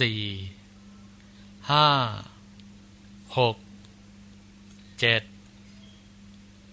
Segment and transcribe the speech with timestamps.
[0.00, 0.20] สี่
[1.70, 1.88] ห้า
[3.38, 3.56] หก
[5.00, 5.22] เจ็ด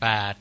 [0.02, 0.36] แปด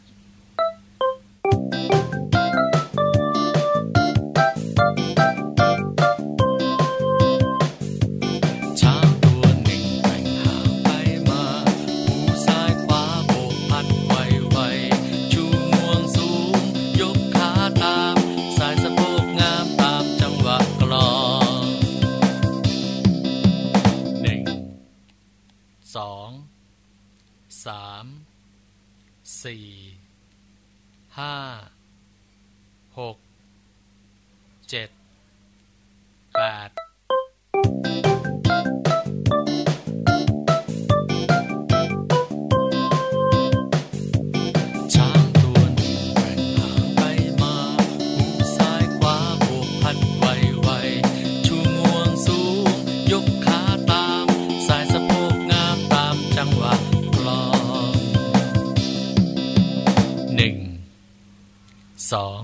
[62.12, 62.42] สอง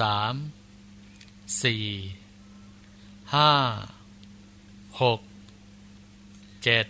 [0.00, 0.34] สาม
[1.62, 1.86] สี่
[3.34, 3.52] ห้า
[5.02, 5.20] หก
[6.64, 6.86] เจ็ด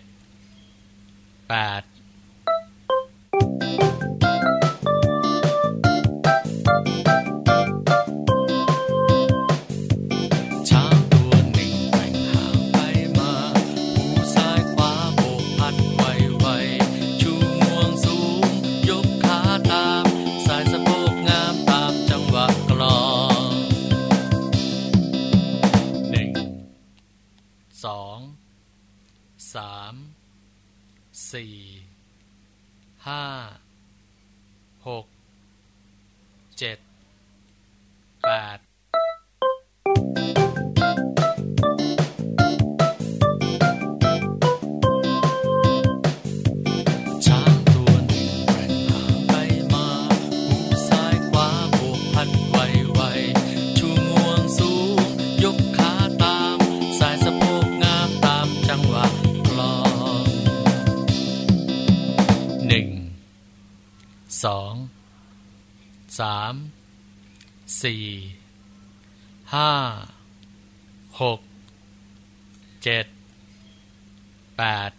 [1.49, 1.81] แปด
[66.19, 66.53] สาม
[67.83, 68.05] สี่
[69.55, 69.71] ห้า
[71.21, 71.39] หก
[72.83, 73.05] เจ็ด
[74.57, 74.91] แปด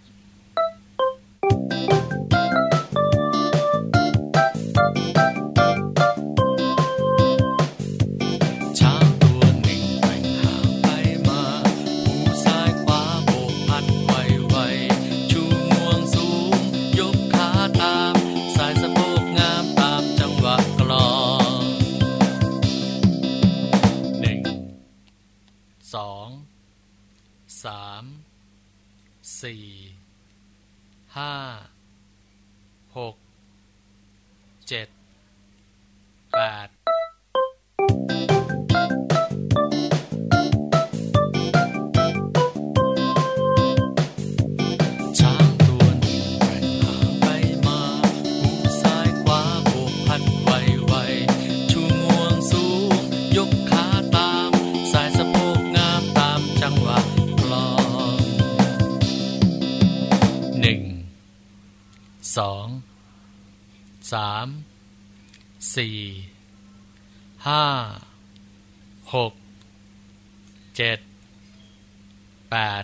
[72.58, 72.82] Yeah.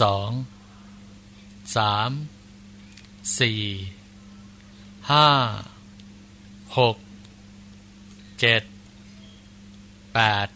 [0.00, 0.30] สอง
[1.76, 2.10] สาม
[3.40, 3.62] สี่
[5.10, 5.28] ห้า
[6.78, 6.96] หก
[8.40, 8.62] เจ็ด
[10.14, 10.48] แปด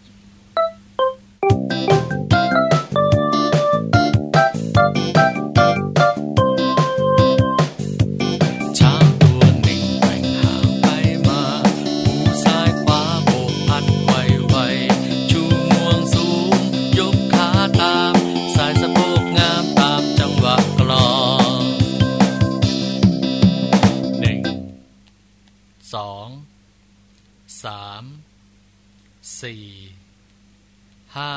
[31.18, 31.34] ห้า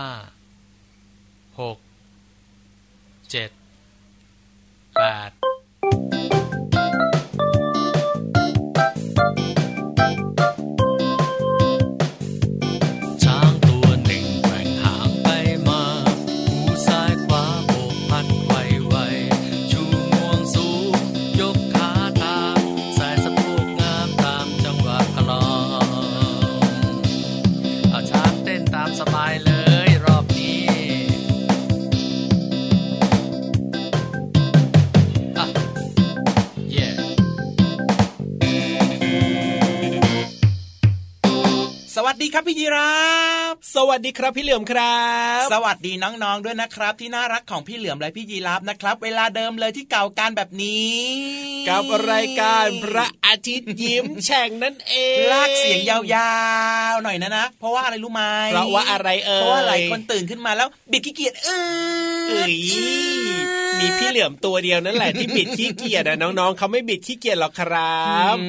[1.59, 1.77] หก
[3.31, 3.49] เจ็ด
[4.95, 5.29] แปด
[42.13, 42.93] วัสดีครับพี่ยีรา
[43.51, 45.01] ฟสวัสดีครับพี่เหลือมครั
[45.43, 50.95] บ สวัสดีน้องๆด้วยนะครับ ที่น่ารักของพี่เหลือมและพี่ยีราฟนะครับ เวลาเดิมเลยที่เก่าการแบบนี้
[51.69, 55.99] กับรายการพระ อาทิตย์ยิ้มแฉ่งนั่นเองลากเสียงยา
[56.93, 58.21] วๆหน่อยนะนะเพราะว่าอะไรรู้ไหม
[58.53, 61.49] เพราะว่าอะไรเอ่ยเพราะว่าหลายคนตื่นขึ้นมาแล้วบิดขี้เกียจเอ
[62.27, 62.53] เอ้อย
[63.79, 68.01] มีพี่เหลือมตัวเดียวนั่นแหละที่บิดขี้เกียจอะน้องๆเขาไม่บิดขี้เกียจหรอกครั
[68.33, 68.47] บอื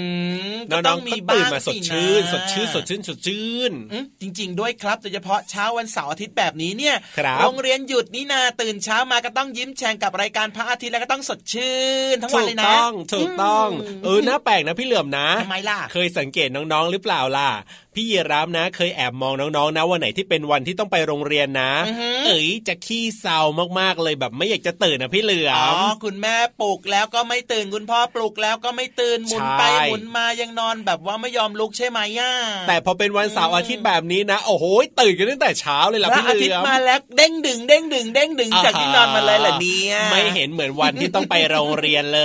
[0.54, 11.76] มน้ต้องๆมีก็ตื่นบ้งมาสดนะชื่น สดชื่นสดชื่นสดชื่นอืมจริง ๆ ด้วยครับโดยเฉพาะเช้าวันเสาร์อาทิตย์แบบนี้เนี่ยครับโรงเรียนหยุดนี่นาตื่นเช้ามาก็ต้องยิ้มแฉ่งกับรายการพระอาทิตย์แล้วก็ต้องสดชื่
[12.12, 13.68] น ทั้งวันถูเลกยนะต้องถูกต้อง
[14.04, 17.48] เออน่าแปลกนะพี่เหลือมนะทำไมล่ะ เคยสังเกตน้องๆหรือเปล่าล่ะ
[17.94, 23.40] พี่ยีรามนะ เคยแอบมองน้องๆนะวันไหนที่เป็นวันที่ต้องไปโรงเรียนนะอือฮึเอ๋ยจะขี้เศร้า
[23.80, 32.32] มากๆเลยแบบไม่อยากจะตื่นนะพี่เหลืออ๋อมคุณแม่ปลุกแล้วก็ไม่ตื่นคุณพ่อปลุกแล้วก็ไม่ตื่นหมุนไปใช่หมุนมายังนอนแบบว่าไม่ยอมลุกใช่ไหมย่า
[32.68, 34.64] แต่พอเป็นวันเสาร์อาทิตย์แบบนี้นะ โอ้โห
[35.00, 42.22] ตื่นกันตั้งแต่เช้าเลยล่ะพระพี่อาเหทิตลือย์มมาแล้วเด้งดึงเด้งดึงเด้งดึงจากที่นอนมาเลยเหรอเนี่ยไม่เห็นเหมือนวันที่ต้องไปโรงเรียนเล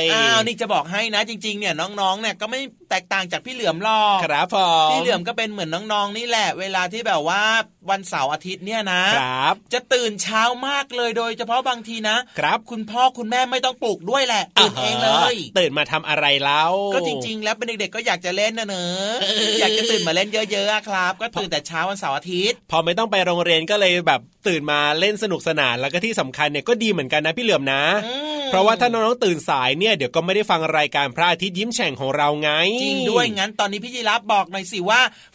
[0.00, 2.60] ยอ้าวนี่จะบอกให้นะจริง ๆ เนี่ยน้องๆเนี่ยก็ไม่
[2.90, 4.56] แตกต่างจากพี่เหลือมหรอกครับผ
[4.88, 7.42] มพี่เหลือมก็เป็นเหมือนน้องๆนี่แหละ เวลาที่แบบว่า
[7.90, 19.12] วันเสาร์อาทิตย์เนี่ยนะครับจะตื่นเช้ามากเลยโดยเฉพาะบางทีนะครับคุณพ่อคุณแม่ไม่ต้องปลุกด้วยแหละตื่นเองเลย ตื่นมาทำอะไรแล้วก็จริง ๆ แล้วเป็นเด็กๆก็อยากจะเล่นนะเนอะ
[19.60, 32.50] อยากจะตื่นมาเล่นเยอะๆอะครับ ก็ตื่นแต่เช้าวันเสาร์อาทิตย์ พอไม่ต้องไปโรงเรียนก็เลยแบบตื่นมาเล่นสนุกสนานแล้วก็ที่สำคัญเนี่ยก็ดีเหมือนกันนะพี่เหลือมนะอืมเพราะว่าถ้าน้องๆตื่นสายเนี่ยเดี๋ยวก็ไม่ได้ฟังรายการพระอาทิตย์ยิ้มแฉ่งของเราไง
[32.82, 34.91] จริงด้วยงั้นตอนนี้พี่ยีรับบอกหน่อยสิว่า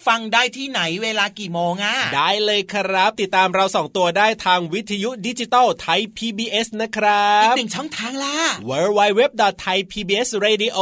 [0.08, 8.38] ฟังได้ที่ไหนเวลากี่โมงอะได้เลยครับ ติดตามเราสองตัวได้ทางวิทยุดิจิตอลไทย PBS นะครัอีกบหนึ่งช่องทางล่ะ
[8.70, 9.22] w w w
[9.64, 10.80] t h a i p b s r a d i o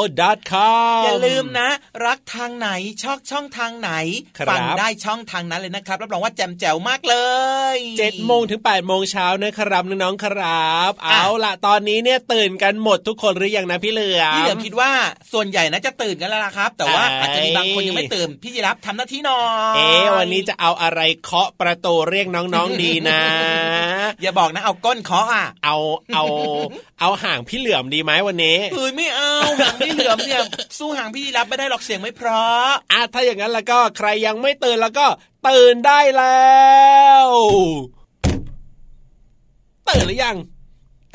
[0.52, 1.70] c o m อย่าลืมนะ
[2.06, 2.70] รักทางไหน
[3.04, 3.92] ชอบช่องทางไหน
[4.40, 7.16] ครับฟัได้ช่องทางนั้นเลยนะครับรับรองว่าแจ่มแจ๋วมากเล
[7.76, 14.92] ยเจ็ดโมงถึง8ปดโมงเช้านะครับน้องๆครับอะเอาล่ะตอนนี้เนี่ยตื่นกันหมดทุกคนหรือยังนะพี่เหลือมพี่เหลือมคิดว่า
[15.34, 19.44] ส่วนใหญ่น่าจะตื่นกันแล้วล่ะครับ แต่ว่าเอ้ยอาจจะมีบางคนยังไม่ตื่นพี่ยีรับทำหน้าที่หน่อ
[19.74, 23.22] ยเอ๊ะวันนี้จะเอาอะไรเคาะประตูเรียกน้องๆดีนะ
[24.22, 25.76] อย่าบอกนะเอาก้นเคาะอะ เอา
[26.14, 26.24] เอา
[27.00, 30.42] เอาห่างพี่เหลือมดีไหมวันนี้เฮ้ยไม่เอาหางพี่เหลือมเนี่ย
[30.80, 35.08] สู้หางพี่ยีรับไม่ได้หรอกเสียงไม่เพราะอะถ้าอย่างนั้นแล้วก็ใครยังไม่ตื่นแล้วก็
[35.48, 36.56] ตื่นได้แล้
[37.24, 37.26] ว
[39.90, 40.38] ตื่นหรือยัง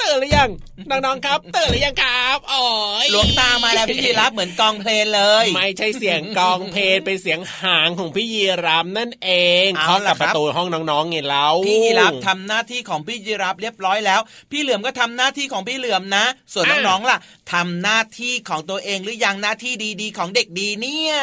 [0.00, 0.50] ตื่นหรือยัง
[0.90, 2.62] น้องๆครับตื่นหรือยังครับโอ้
[3.04, 9.30] ยหลวงตามาแล้วพี่ยีรับเหมือนกองเพลงเลย ไม่ใช่เสียงกองเพลงเป็นเสียงหางของพี่ยีรามนั่นเอ
[9.66, 17.18] งเอาเคาะล่ะกับคปรับระตูห้องน้องๆไงแล้วพี่ยีรับทำหน้าที่ของพี่ยีรับเรียบร้อยแล้ว พี่เหลือมก็ทำหน้าที่ของพี่เหลือมนะ ส่วนน้องๆล่ะ
[17.52, 21.14] ทำหน้าที่ของตัวเองหรือยังหน้าที่ดีๆ ของเด็กดีเนี่ย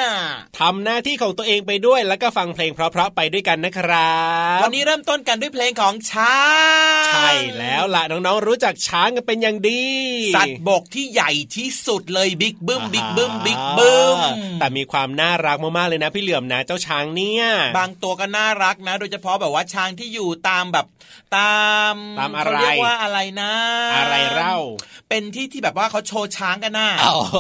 [0.59, 4.17] ทำหน้าที่ของตัวเองไปด้วยแล้วก็ฟังเพลงเพราะๆไปด้วยกันนะครั
[4.57, 6.37] บ วันนี้เริ่มต้นกันด้วยเพลงของช้า
[7.03, 7.29] งใช่
[7.59, 9.83] แล้วล่ะน้องๆรู้จักช้างกันเป็นอย่างดี
[10.35, 14.17] สัตว์บกที่ใหญ่ที่สุดเลยบิ๊กบึ้มบิ๊กบึ้มบิ๊กบึ้ม
[14.59, 17.43] แต่มีความน่ารักมากๆเลยนะ พี่เหลือมนะเจ้าช้างเนี่ย
[17.77, 20.85] บางตัวก็น่ารักนะ โดยเฉพาะแบบว่าช้างที่อยู่ตามแบบ
[21.35, 21.57] ตา
[21.93, 23.53] มตามอะไรเขาเรียกว่าอะไรนะ
[23.97, 24.57] อะไรเล่า
[25.09, 27.37] เป็นที่ที่แบบว่าเขาโชว์ช้างกันน่ะโอ้โห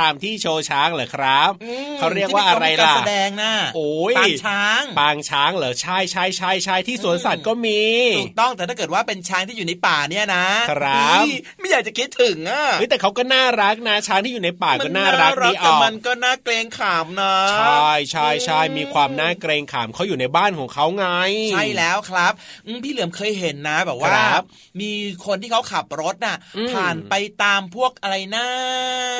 [0.00, 7.82] ตามที่โชว์ช้างเหรอครับอืมเขาเรียกว่าอะไรที่มีการล่ะแสดงน่ะโอ้ยปางช้างปางช้างเหรอใช่ใช่ใช่ใช่ที่สวนสัตว์ก็มี
[8.18, 21.06] ถูกต้องแต่ถ้าเกิดว่าเป็นช้างที่อยู่ในป่าเนี่ยนะครับอุ๊ยไม่อยากจะคิดถึงอะเฮ้ยแต่เขาก็น่ารักนะช้างที่อยู่ในป่าก็น่ารักดีอแต่อกมันก็น่าเกรงขามนะ ใช่ใช่ใช่มีความน่าเกรงขามเขาอยู่ในบ้านของเขาไง
[21.52, 22.32] ใช่แล้วครับ
[22.66, 24.42] อืมพี่เหลือมเคยเห็นนะแบบว่าครับ
[24.80, 24.90] มี
[25.26, 28.46] คนที่เขาขับรถน่ะอืมผ่านไปตามพวกอะไรนะ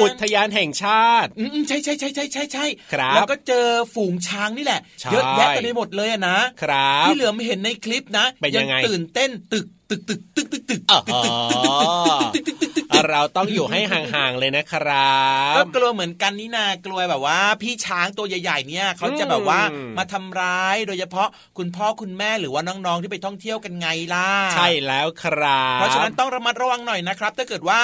[0.02, 11.02] อุทยานแห่งชาติอืมใช่ใช่ใช่ใช่ใช่ใช่ครับแล้วก็เจอฝูงช้างนี่แหละใช่เยอะแยะไปหมดเลยอะนะครับพี่เหลือมเห็นในคลิปนะเป็นยังไงตื่นเต้นตึกตึกตึกตึกตึกตึกตึก
[12.34, 15.18] ตึกตึกตึกตึกตึกตึกตึกตึกเราต้องอยู่ให้ห่างๆเลยนะครั
[15.52, 19.60] บก็กลัวเหมือนกันนี่นากลัวแบบว่า พี่ช้างตัวใหญ่ๆเนี่ยเขาจะแบบว่า
[19.98, 27.80] มาทำร้ายโดยเฉพาะคุณพ่อคุณแม่หรือว่าน้องๆที่ไปท่องเที่ยวกันไงล่ะใช่แล้วครับเพราะฉะนั้นต้องระมัดระวังหน่อยนะครับ ถ้าเกิดว่า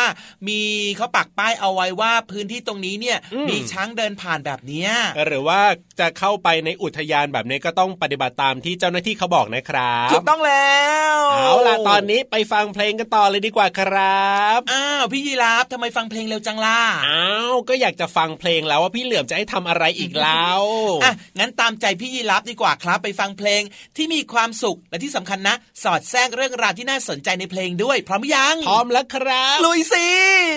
[0.49, 0.61] มี
[0.97, 4.87] เขาปักป้ายเอาไว้ว่าพื้นที่ตรงนี้เนี่ยมีช้างเดินผ่านแบบนี้
[5.27, 5.61] หรือว่า
[6.01, 10.79] จะเข้าไปในอุทยานแบบนี้ก็ต้องปฏิบัติตามที่เจ้าหน้าที่เขาบอกนะครับถูกต้องแล้
[11.15, 20.63] วเอาล่ะตอนนี้ไปฟังเพลงกันต่อเลยดีกว่าครับอ้าวพี่ยีราฟทำไมฟังเพลงเร็วจังล่ะอ้าวก็อยากจะฟังเพลงแล้วว่าพี่เหลือมจะให้ทำอะไรอีกแล้ว
[21.03, 23.63] อะงั้นตามใจพี่ยีรับดีกว่าครับ ไปฟังเพลง
[23.97, 30.09] ที่มีความสุขและที่สำคัญนะ สอดแทรกเรื่องราวที่น่าสนใจในเพลงด้วยพร้อมหรือยังพร้อมแล้วครับ ลุยสิ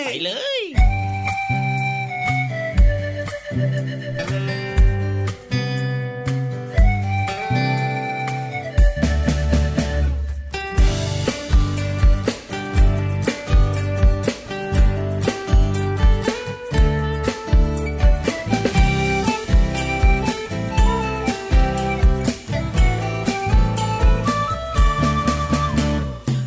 [0.06, 0.93] ไปเลย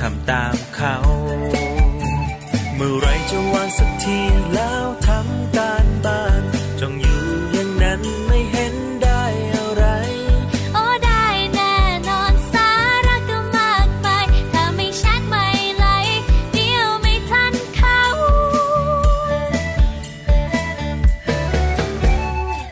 [0.00, 0.96] ทำตามเขา
[2.76, 4.18] เมื่อไรจะวางสักที
[4.54, 6.42] แล้วทำการบ้าน
[6.80, 9.22] จ้องอยู่อย่างนั้นไม่เห็นได้
[9.54, 9.84] อะไร
[10.74, 11.74] โอ้ได้แน่
[12.08, 12.70] นอนสา
[13.06, 15.86] ระก็มากมายถ้าไม่ชัดไม่ไหล
[16.52, 18.00] เดียวไม่ทันเขา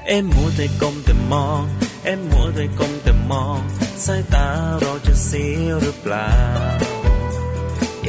[0.07, 1.63] เอ็มมัวแต่ก้มแต่มอง
[2.05, 3.61] เอ็มมัวแต่ก้มแต่มอง
[4.05, 4.47] สายตา
[4.81, 6.31] เราจะเสียหรือเปล่า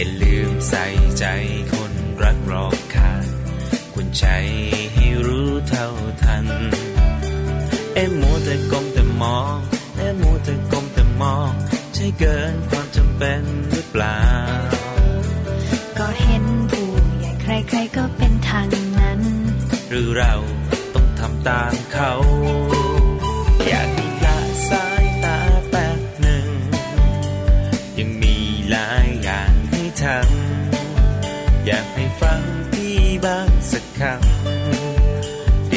[0.01, 0.85] อย่าลืมใส่
[1.19, 1.25] ใจ
[1.73, 3.25] คนรักรอบค่าง
[3.93, 4.25] คุณใจ
[4.93, 5.87] ให้รู้เท่า
[6.23, 6.45] ทัน
[7.95, 9.55] เอ็มมัวแต่ก้มแต่มอง
[9.97, 11.51] เอ็มมัวแต่ก้มแต่มอง
[11.93, 13.41] ใช่เกินความจำเป็น
[13.71, 14.21] หรือเปล่า
[15.99, 16.89] ก็เห็นผู้
[17.19, 18.67] ใหญ่ใครๆก็เป็นทาง
[18.99, 19.21] นั้น
[19.89, 20.33] หรือเรา
[20.93, 22.11] ต้องทำตามเขา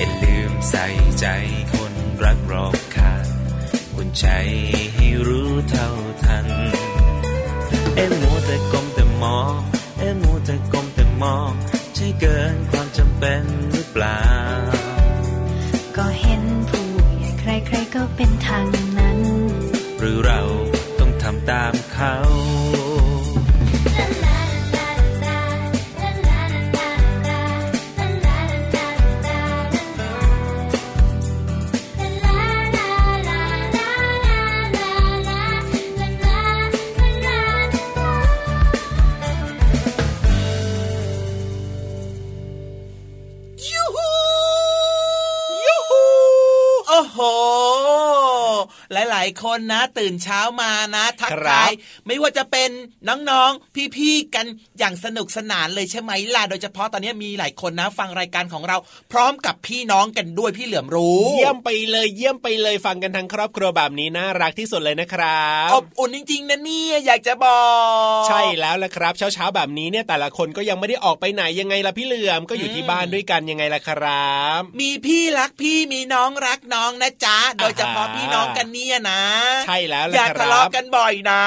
[0.00, 0.86] อย่าลืมใส่
[1.20, 1.26] ใจ
[1.74, 3.26] คนรักรอบค่าง
[3.94, 4.26] คุณใจ
[4.94, 5.88] ให้รู้เท่า
[6.22, 6.46] ทัน
[7.94, 9.54] เอ็มมัวแต่กลมแต่มอง
[9.98, 11.52] เอ็มมัวแต่กลมแต่มอง
[11.94, 14.22] ใช่เกินความจำเป็นหรือเปล่า
[15.96, 16.86] ก็เห็นผู้
[17.18, 51.72] ใหญ่ใครๆก็เป็นทางายๆ คนนะ ตื่นเช้ามานะทักครับทาย
[52.06, 52.70] ไม่ว่าจะเป็น
[53.08, 54.46] น้องๆพี่ๆกัน
[54.78, 58.76] อย่างสนุกสนานเลยใช่ไหมล่ะโดยเฉพาะตอนนี้มีหลายคนนะ ฟังรายการของเรา
[59.12, 67.62] พร้อมกับพี่น้องกันด้วยพี่เหลือมรู้ เยี่ยมไปเลยเยี่ยมไปเลยฟังกันทั้งครอบครัวแบบนี้น่ารักที่สุดเลยนะครับอบอุ่นจริงๆนะเนี่ยอยากจะบอ
[68.20, 79.09] ก ใช่แล้วละครับ เช้าเช้าๆแบบนี้เนี่ยแต่ละคนก็ยังไม่ได้ออกไปไหนยังไงล่ะพี่เหลือมก็อยู่ที่บ้านด้วยกันยังไงล่ะครับ มีพี่รักพี่มีน้องรักน้องนะจ๊ะโดยเฉพาะพี่น้องกันเนี่ยนะ
[79.64, 81.42] ใช่แล้วอละย่าคทะรัเลาะบกันบ่อยนะ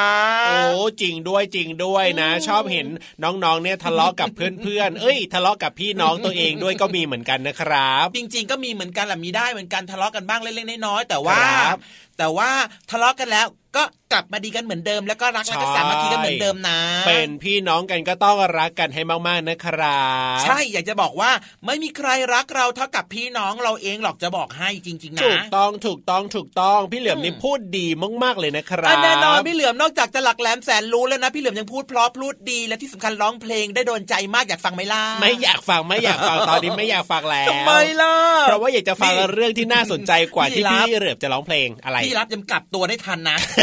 [0.48, 0.58] โอ้
[1.02, 2.88] จริงด้วยจริงด้วยนะ ชอบเห็น
[3.24, 11.80] น้องๆเนี่ยทะเลาะกับเพื่อนๆเอ้ย ทะเลาะกับพี่น้องตัวเองด้วยก็มีเหมือนกันนะครับ จริง ๆ ก็มีเหมือนกันแหละมีได้เหมือนกันทะเลาะกันบ้างเล็กๆน้อยๆแต่ว่าครับ
[12.18, 12.50] แต่ว่า
[12.92, 20.04] ทะเลาะกันแล้ว ก็กลับมาดีกันเหมือนเดิมแล้วก็รักแล้วก็สามัคคีกันเหมือนเดิมนะ เป็นพี่น้องกันก็ต้องรักกันให้มากๆนะครั
[20.36, 21.32] บใช่อยากจะบอกว่า
[21.66, 27.88] ไม่มีใครรักเราเท่ากับพี่น้องเราเองหรอกจะบอกให้จริง ๆ นะถูกต้องถูกต้องถูกต้องพี่เหลือมนี่พูดดี
[28.24, 38.14] มากๆเลยนะครัอะบแน่นอนพี่เหลือมนอกจากจะหลักแหลมแสนรู้แล้วนะพี่เหลือมยังพูดเพราะพูดดีและที่สำคัญร้องเพลงได้โดนใจมากอยากฟังไหมล่ะไม่อยากฟังไม่อยากฟังตอนนี้ไม่อยากฟังแล้วทำไมล่ะ
[38.48, 43.63] เพราะว่าอยากจะฟังนี่เรื่องที่น่าสนใจกว่าพี่ที่รับพี่เหลือมจะร้องเพลงอะไรพี่รับยังกลับตัวได้ทันนะเฮ้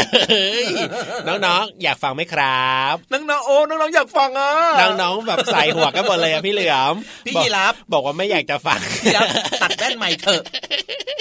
[1.27, 4.51] น้องๆ อยากฟังไหมครับ น้องๆ โอ้ น้องๆ อยากฟังอะ
[5.01, 6.93] น้องๆ แบบใส่หัวกันหมดเลยอะพี่เหลือม
[7.25, 9.23] พี่บอกยีรับบอกว่าไม่อยากจะฟังพี่รับ
[9.63, 10.41] ตัดแว่นใหม่เถอะ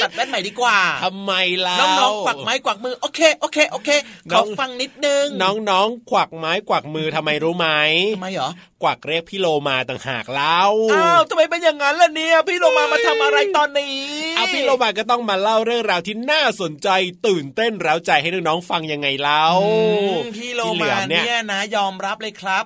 [0.02, 1.32] ตัดแว่นใหม่ดีกว่าทำไม
[1.66, 3.90] ล่ะ น้องๆ กวักไม้กวักมือ โอเค โอเค โอเค
[4.30, 7.68] น้ขอองฟังนิดนึง น้องๆ กวักไม้กวักมือทำไมรู้ไหม
[8.16, 8.50] ทำไมเหรอ
[8.82, 10.60] กวักเรียกพี่โลมาต่างหากเล่า
[10.92, 13.98] อ้าวทำไมเป็นอย่างนั้นล่ะเนี่ย พี่โลมามาทำอะไรตอนนี้
[14.36, 16.88] เอาพี่โลมาก็ต้องมาเล่าเรื่องราวที่น่าสนใจ
[17.26, 22.64] ตื่นเต้นเร้าใจให้น้องๆฟังยังไงเล่าอืมพี่โลเหลืมาอเนี่ยเนี่ยนะยอมรับเลยครับ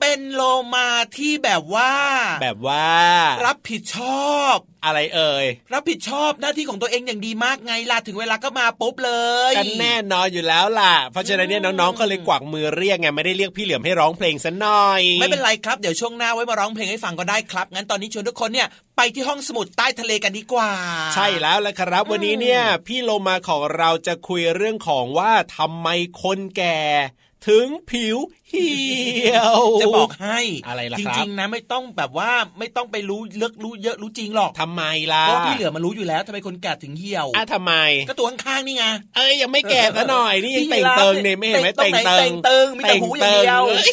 [0.00, 0.42] เป็นโล
[0.74, 1.92] มาที่แบบว่า
[2.42, 2.90] แบบว่า
[3.46, 9.12] รับผิดชอบอะไรเอ่ยรับผิดชอบหน้าที่ของตัวเองอย่างดีมากไงล่ะถึงเวลาก็มาปุ๊บเล
[9.50, 20.70] ยกันแน่นอนอยู่แล้วล่ะ เพราะฉะนั้นเนี่ยน้องๆก็เลยกวักมือเรียกไงไม่ได้เรียกพี่เหลือมให้ร้องเพลงซะหน่อย ไม่เป็นไรครับเดี๋ยวช่วงหน้าไว้มาร้องเพลงให้ฟังก็ได้ครับ งั้นตอนนี้ชวนทุกคนเนี่ยไปที่ห้องสมุดใต้ทะเลกันดีกว่า
[21.14, 25.88] ใช่แล้วละครับ วันนี้เนี่ย พี่โลมาของเราจะคุยเรื่องของว่าทำไม
[26.22, 26.78] คนแก่
[27.48, 28.16] ถึงผิว
[28.50, 34.82] เหี่ยวจะบอกให้อะไรล่ะจครับริงๆนะไม่ต้องแบบว่าไม่ต้องไปรู้เลือกรู้เยอะรู้จริงหรอกทำไม
[35.12, 37.72] ล่ะเพราะว่าพี่เหลือมารู้อยู่แล้วทำไมคนแก่ถึงเหี่ยวอะทำไม
[38.08, 38.84] ก็ตัวข้างๆนี่ไง
[39.16, 43.84] เอ้ยยังไม่แก่ซะหน่อยนี่ยังพี่เต่งรับเติงเนี่ยไม่เห็นไหมเต่เต่งงตรเติงไหนเต่งตึงมีแต่หูอย่างเดียวอ้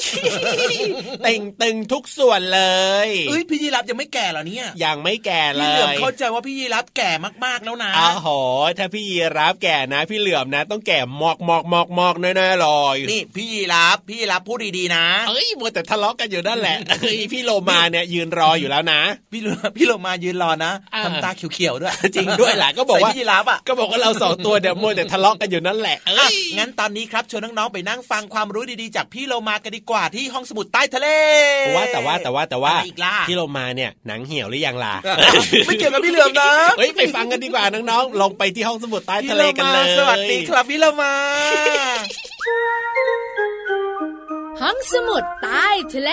[1.23, 2.61] เต่งตึงทุกส่วนเล
[3.07, 7.11] ยเอ้ยพี่ยีรับยังไม่แก่เหรอเนี่ยยังไม่แก่เลพี่เหลือมยเข้าใจว่าพี่ยีรับแก่
[7.45, 8.29] มากๆแล้วนะอ้าวโห
[8.77, 18.99] ถ้าพี่ยีรับแก่นะ พี่เหลือมนะ ต้องแก่มอกมอกมอกมอกแน่ๆเลยนี่พี่ยีรับพี่ยีรับพูดดีๆนะเอ้ยมัวแต่ทะเลาะกันอยู่นั่นแหละเฮ้ยพี่โลมาเนี่ยยืนรออยู่แล้วนะ
[19.31, 31.08] พี่เหลือพี่โลมายืนรอนะอ่าทำตาเขียวๆด้วย จริงด้วยแหละก็บอกว่าใส่พี่ยีรับอะก็บอกว่าเราสองตัวเดี๋ยวมัวแต่ทะเลาะกันอยู่นั่นแหละเอ้อะยงั้นตอนนี้ครับชวนน้องๆไปนั่งฟังความรู้ดีๆ จากพี่โลมากันดีกว่าที่ห้องสมุดใต้ทะเล
[31.75, 34.93] ว่าแต่ว่าแต่ว่าแต่ว่าอะไรอีกล่ะพี่โลมาเนี่ยหนังเหี่ยวหรือยังล่ะ
[35.65, 41.13] ไม่เกี่ยวกับพี่เหลือมนะเฮ้ยไปฟังกันดีกว่าน้องๆลงไปที่ห้องสมุดใต้พี่ทะโลเลกันมาเลยสวัสดีครับพี่โลมา
[44.61, 46.11] ห้องสมุดใต้ทะเล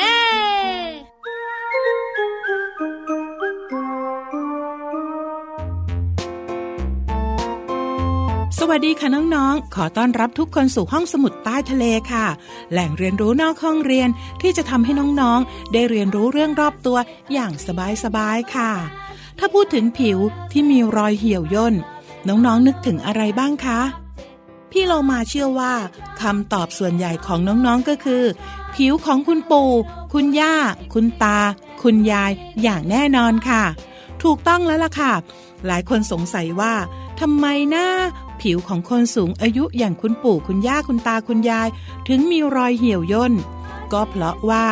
[8.59, 12.27] สวัสดีค่ะน้องๆ ขอต้อนรับทุกคนสู่ห้องสมุดใต้ทะเลค่ะ
[12.73, 14.09] แหล่งเรียนรู้นอกห้องเรียน
[14.41, 16.99] ที่จะทำให้น้องๆ ได้เรียนรู้เรื่องรอบตัว
[17.33, 17.53] อย่าง
[18.05, 18.73] สบายๆ ค่ะ
[19.39, 20.19] ถ้าพูดถึงผิว
[20.53, 21.75] ที่มีรอยเหี่ยวย่น
[22.29, 23.81] น้องๆนึกถึงอะไรบ้างคะ
[24.73, 25.75] พี่โลมาเชื่อว่า
[26.21, 28.25] คำตอบส่วนใหญ่ของน้องๆก็คือ
[28.75, 29.71] ผิวของคุณปู่
[30.13, 30.55] คุณย่า
[30.95, 31.39] คุณตา
[31.83, 32.31] คุณยาย
[32.63, 33.63] อย่างแน่นอนค่ะ
[34.23, 35.13] ถูกต้องแล้วล่ะค่ะ
[35.67, 36.75] หลายคนสงสัยว่า
[37.21, 37.89] ทำไมหน้า
[38.41, 41.69] ผิวของคนสูงอายุอย่างคุณปู่คุณย่าคุณตาคุณยาย
[42.09, 43.33] ถึงมีรอยเหี่ยวย่น
[43.93, 44.67] ก็เพราะว่า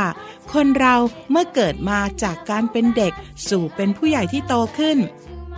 [0.53, 0.95] คนเรา
[1.31, 3.13] เมื่อเกิดมาจากการเป็นเด็ก
[3.49, 4.99] สู่เป็นผู้ใหญ่ที่โตขึ้น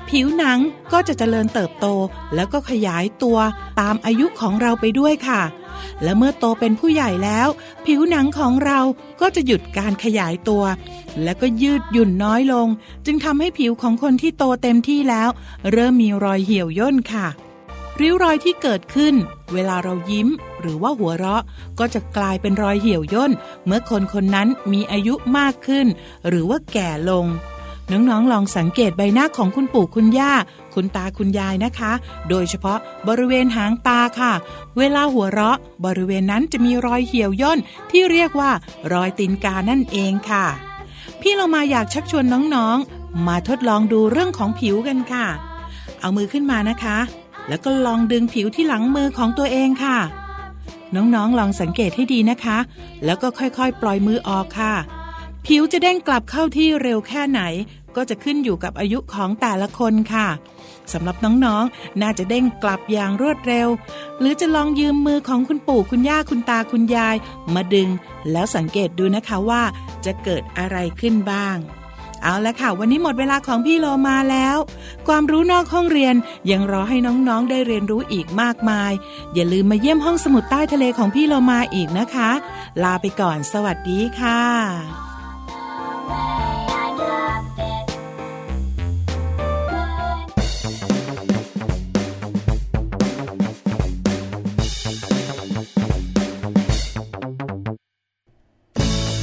[0.09, 0.59] ผิวหนัง
[0.93, 1.87] ก็จะเจริญเติบโต
[2.35, 3.39] แล้วก็ขยายตัว
[3.81, 5.43] ตามอายุของเราไปด้วยค่ะ
[6.03, 7.49] และเมื่อโตเป็นผู้ใหญ่แล้ว
[7.87, 8.81] ผิวหนังของเรา
[9.21, 10.65] ก็จะหยุดการขยายตัว
[11.23, 12.69] และก็ยืดหยุ่นน้อยลง
[13.07, 15.29] จึงทำให้ผิวของคนที่โตเต็มที่แล้ว
[15.73, 17.29] เริ่มมีรอยเหี่ยวย่นค่ะ
[18.01, 19.15] ริ้วรอยที่เกิดขึ้น
[19.53, 20.29] เวลาเรายิ้ม
[20.61, 21.43] หรือว่าหัวเราะ
[21.79, 23.33] ก็จะกลายเป็นรอยเหี่ยวย่น
[23.67, 25.87] เมื่อคนคนนั้นมีอายุมากขึ้น
[26.29, 27.27] หรือว่าแก่ลง
[27.91, 30.33] น้องๆลองสังเกตใบหน้าของคุณปู่คุณย่า
[30.75, 31.93] คุณตาคุณยายนะคะ
[32.29, 34.33] โดยเฉพาะบริเวณหางตาค่ะ
[34.79, 37.59] เวลาหัวเราะ บริเวณนั้นจะมีรอยเหี่ยวย่น
[37.91, 38.51] ที่เรียกว่า
[38.93, 40.47] รอยตีนกานั่นเองค่ะ
[41.21, 45.27] พี่เรามาอยากชักชวนน้องๆ มาทดลองดูเรื่องของผิวกันค่ะ
[46.01, 46.99] เอามือขึ้นมานะคะ
[47.49, 49.99] แล้วก็ลองดึงผิวที่หลังมือของตัวเองค่ะ
[50.95, 52.59] น้องๆลองสังเกตให้ดีนะคะ
[53.05, 54.75] แล้วก็ค่อยๆ ปล่อยมือออกค่ะ
[55.47, 57.43] ผิวจะเด้งกลับเข้าที่เร็วแค่ไหน
[57.97, 60.29] ก็จะขึ้นอยู่กับอายุของแต่ละคนค่ะ
[60.93, 63.69] สำหรับน้องๆน่าจะเด้งกลับอย่างรวดเร็ว
[64.19, 67.17] หรือจะลองยืมมือของคุณปู่คุณย่าคุณตาคุณยาย
[67.55, 67.89] มาดึง
[68.31, 69.63] แล้วสังเกตดูนะคะว่า
[70.05, 71.57] จะเกิดอะไรขึ้นบ้าง
[72.23, 74.57] เอาละค่ะ วันนี้หมดเวลาของพี่โลมาแล้ว
[75.07, 76.15] ความรู้นอกห้องเรียน
[76.51, 78.93] ยังรอให้น้องๆได้เรียนรู้อีกมากมาย
[79.35, 82.31] อย่าลืมมาเยี่ยมห้องสมุดใต้ทะเลของพี่โลมาอีกนะคะ
[82.83, 85.02] ลาไปก่อนสวัสดีค่ะ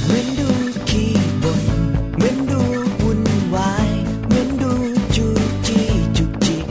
[0.08, 0.48] มือนดู
[0.88, 1.62] ขี้บ่น
[2.16, 2.60] เหมือนดู
[3.00, 3.20] วุ่น
[3.54, 3.90] วาย
[4.26, 4.72] เหมือนดู
[5.16, 5.26] จู
[5.66, 6.66] จี้จุกจิก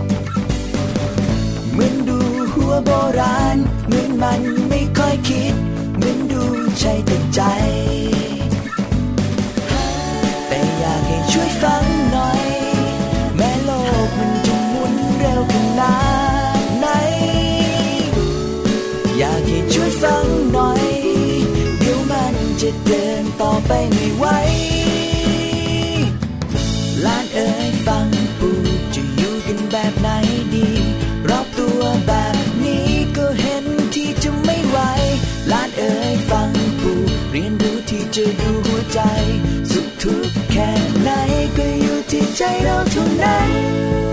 [1.73, 2.19] เหมือนดู
[2.53, 5.55] หัวโบราณเหมือนมันไม่ค่อยคิด
[5.95, 6.43] เหมือนดู
[6.79, 7.41] ใช่แต่ใจ
[11.32, 12.44] ช่วยฟังหน่อย
[13.36, 13.70] แม้โล
[14.08, 15.96] กมันจะหมุนเร็วขนา
[16.62, 16.88] ดไหน
[19.18, 20.84] อยากให้ช่วยฟังหน่อย
[21.80, 24.26] เดี๋ยวมันจะเดินต่อไปไม่ไหว
[27.02, 28.08] หลานเอ๋ยฟัง
[28.39, 28.58] ปู่
[28.96, 30.10] จะอยู่กันแบบไหน
[30.54, 30.68] ดี
[31.30, 33.65] รอบตัวแบบนี้ก็เห็น
[33.96, 34.78] ที่จะไม่ไหว
[35.50, 36.50] หลานเอ๋ยฟัง
[36.82, 37.00] ปู่
[37.32, 39.00] เรียนรู้ที่จะดูหัวใจ
[39.72, 41.10] สุขทุกข์ แค่ไหน
[41.58, 44.09] ก็อยู่ที่ใจเราเท่านั้น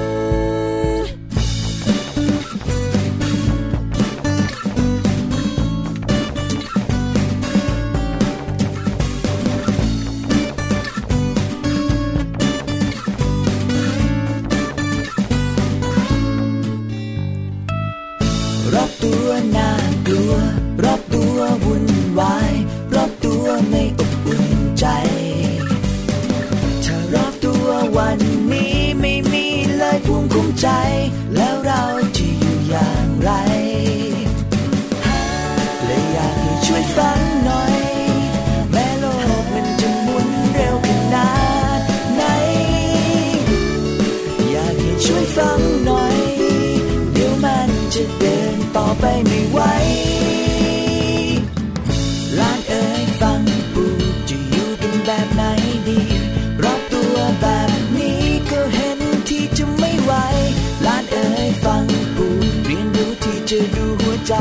[63.51, 64.35] จะดูหัวใจ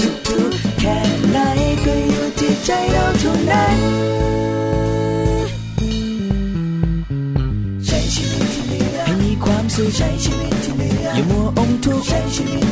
[0.00, 0.98] สุดทุกข์แค่
[1.30, 1.36] ไหน
[1.84, 3.78] ก็อยู่ที่ใจเราเท่านั้น
[7.86, 12.69] ใช้ชีวิตที่เหลือให้มีความสุขใช้ชีวิตที่เหลืออย่ามัวอมทุกข์ใช้ชีวิต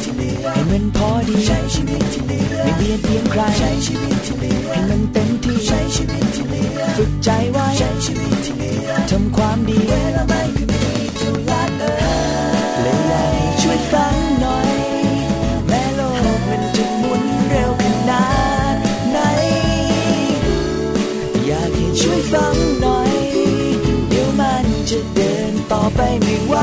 [25.96, 26.54] ไปไม่ไหว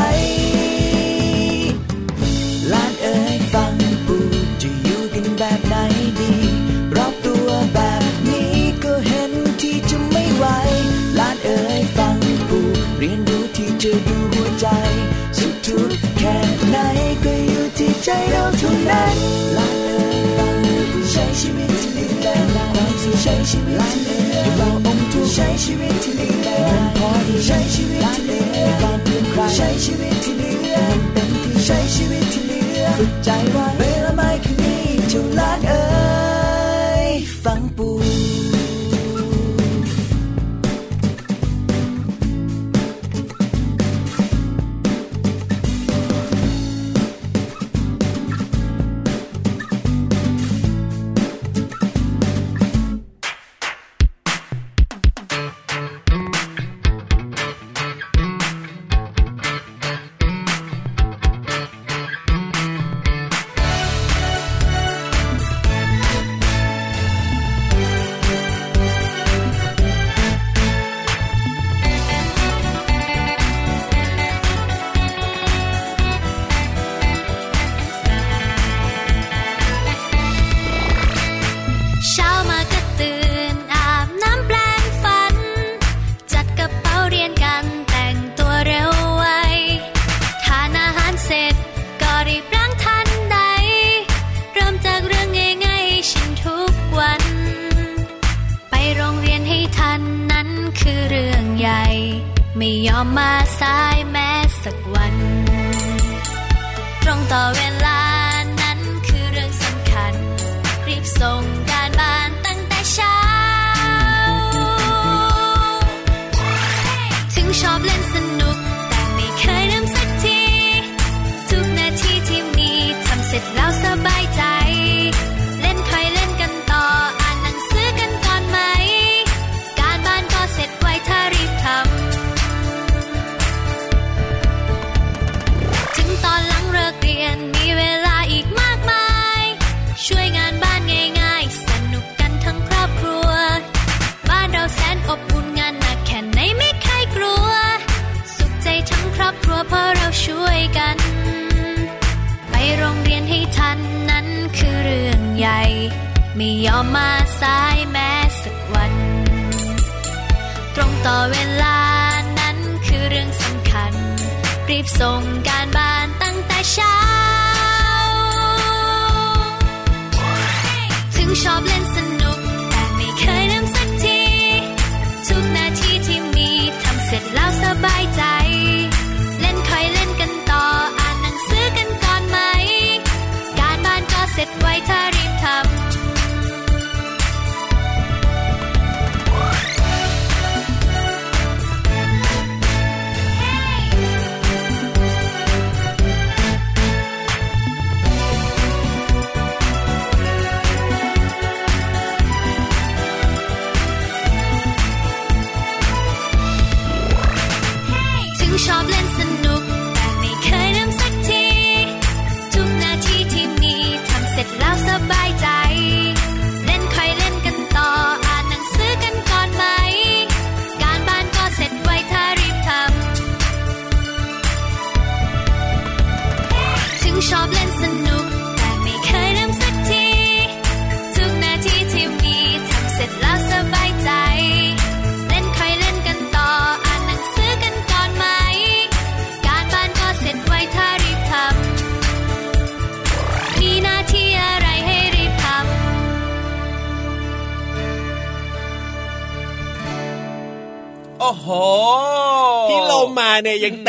[2.72, 3.74] ลานเอ๋ยฟัง
[4.06, 4.24] ปู่
[4.62, 5.76] จะอยู่กันแบบไหน
[6.20, 6.34] ดี
[6.96, 10.46] รอบตัวแบบนี้ก็เห็นที่จะไม่ไหว
[11.20, 12.18] ลานเอ๋ยฟัง
[12.50, 12.66] ปู่
[12.98, 14.68] เรียนรู้ที่จะดูหัวใจ
[15.38, 16.38] สุขทุกข์แค่
[16.70, 16.78] ไหน
[17.24, 19.18] ก็อยู่ที่ใจเราเท่านั้น
[19.58, 20.56] ลานเอ๋ยฟัง
[20.92, 22.38] ปู่ใช้ชีวิตที่เหลือ
[22.74, 26.30] ความสุขใช้ชีวิตที่เหลืออย่าเราอมทุกข์ใช้ชีวิตที่เหลื
[26.82, 26.85] อ
[27.46, 35.82] ใช้ชีวิตที่เหลือไม่การเปลี่ยนใครใช้ชีวิตที่เหลือมันเป็นที่ใช้ชีวิตที่เหลือฝึกใจไว้เวลาไม่คืนนี้จ้าหลานเอ๋
[36.14, 36.15] ย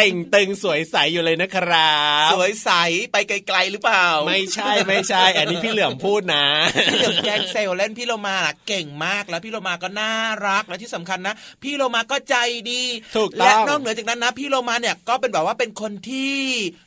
[0.06, 1.96] ต่งตึงสวยใสอยู่เลยนะครั
[2.28, 2.70] บ สวยใส
[3.12, 6.46] ไปไกลๆหรือเปล่า ไม่ใช่ไม่ใช่ อันนี้พี่เหลือมพูดนะ
[6.92, 10.12] พี่เหลือมแกล้งเซลเล่นพี่โลมาน่ะเก่งมากแล้วพี่โลมาก็น่า
[10.46, 12.36] รักและที่สำคัญนะ พี่โลมาก็ใจ
[12.70, 12.82] ดี
[13.16, 16.36] ถูกต้องและนอกเหนือจากนั้นนะ พี่โลมาเนี่ยก็เป็นแบบว่าเป็นคนที่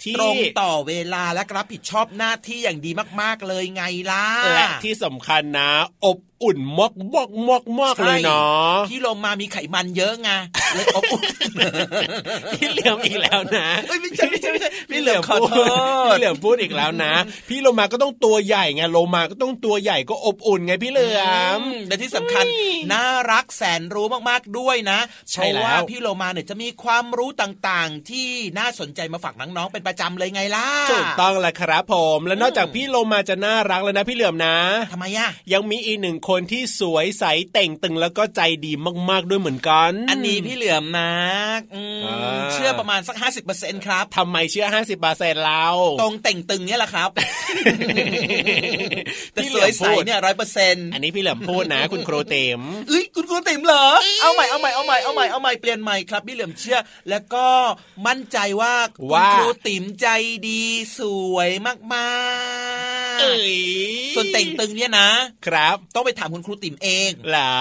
[0.03, 5.71] ที่ตรงต่อเวลาและรับผิดชอบหน้าที่อย่างดีมากๆเลยไงล่ะและที่สำคัญนะ
[6.05, 10.30] อบ อุ่นมากมากมากมากๆเลยเนาะพี่โลมามีไขมันเยอะไง
[10.75, 11.21] เลยอบอุ่น
[12.60, 17.13] พี่เหลือมอีกแล้วนะเอ้ยไม่ใช่ไม่ใช่ไม่ใช่พี่พี่เหเหลืลืออมมขอพูโทดษพี่เหลือมพูดอีกแล้วนะ
[17.49, 21.21] พี่โลมาก็ต้องตัวใหญ่ไงโลมาก็ต้องตัวใหญ่ก็อบอุ่นไงพี่เหลือ
[21.58, 22.45] มอืมและที่สำคัญ
[22.93, 24.99] น่ารักแสนรู้มากๆด้วยนะ
[25.32, 28.28] ใช่เพราะแล้วว่าพี่โลมาเนี่ยจะมีความรู้ต่างๆ ที่
[28.60, 34.56] น่าสนใจมาฝากน้องๆเป็นประจำเลยไงล่ะถูกต้องแหละครับผม และนอกจากพี่โลมาจะน่ารักแล้วนะ พี่เหลือมนะ
[34.93, 38.72] ทำไมอะยังมีอีกหนึ่งคนที่สวยใสเต่งตึงแล้วก็ใจดี
[39.10, 41.12] มากๆด้วยเหมือนกัน อันนี้พี่เหลือมนะ
[41.74, 43.15] อืมอ่าเชื่อประมาณสัก
[43.52, 44.68] 50%ครับทำไมเชื่อ
[45.06, 45.65] 50%เรา
[46.02, 47.10] ตรงเต่งตึงเนี่ยแหละครับ
[49.34, 53.88] แต่พี่สเหลืวอยมใสพูดเนี่ยร้อยเปอร์เซ็นต์อันนี้พี่เหลือมพูดนะ คุณครูเต็มเอ้ยคุณครูติ๋มเหรอ
[54.22, 57.48] เอาใหม่เอาใหม่เอาใหม่เอาใหม่เอาใหม่เปลี่ยนใหม่ครับพี่เหลือมเชื่อ แล้วก็
[58.08, 60.08] มั่นใจว่าคุณว่าครูติ๋มใจ
[60.48, 60.63] ดี
[60.98, 61.00] ส
[61.34, 63.09] วยมากๆเอ้ย
[64.15, 65.10] ส่วนเต่งตึงเนี่ยนะ
[65.47, 67.55] ครับ ต้องไปถามคุณครูติ๋มเองเหรอ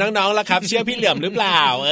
[0.00, 1.90] น้องๆล่ะครับ เชื่อพี่เหลือมหรือเปล่า เอ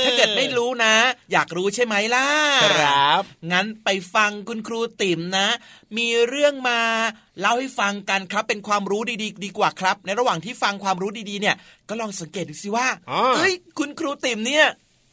[0.00, 0.94] อ ถ้าเกิดไม่รู้นะ
[1.32, 2.26] อยากรู้ใช่ไหมล่ะ
[2.64, 5.48] ครับ งั้นไปฟังคุณครูติ๋มนะ
[5.96, 6.80] มีเรื่องมา
[7.40, 11.56] เล่าให้ฟังกันครับเป็นความรู้ดีๆ ดีกว่าครับ ในระหว่างที่ฟังความรู้ดีๆ เนี่ย
[11.88, 14.66] ก็ลองสังเกตดูสิว่าอ๋อเอ้ยคุณครูติ๋มเนี่ย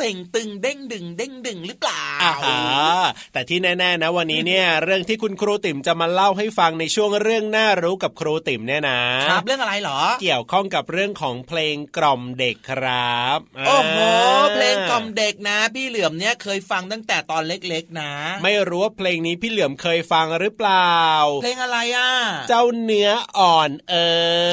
[0.04, 3.02] เต่งตึงเด้งดึงเด้งดึงหรือเปล่าอ่าฮะ
[3.34, 18.12] แต่ที่แน่ ๆ นะวันนี้เนี่ย เรื่องที่คุณครูติ๋มจะมาเล่าให้ฟังในช่วงเรื่องน่ารู้กับครูติ๋มเนี่ยนะครับเรื่องอะไรเหรอ เกี่ยวข้องกับเรื่องของเพลงกล่อมเด็กครับโอ้โหาเพลงกล่อมเด็กนะ พี่เหลือมเนี่ยเคยฟังตั้งแต่ตอนเล็กๆนะ
[18.44, 20.96] ไม่รู้ว่าเพลงนี้พี่เหลือมเคยฟังหรือเปล่า
[21.44, 22.10] เพลงอะไรอะ
[22.48, 24.08] เจ้าเนื้ออ่อนเอ๋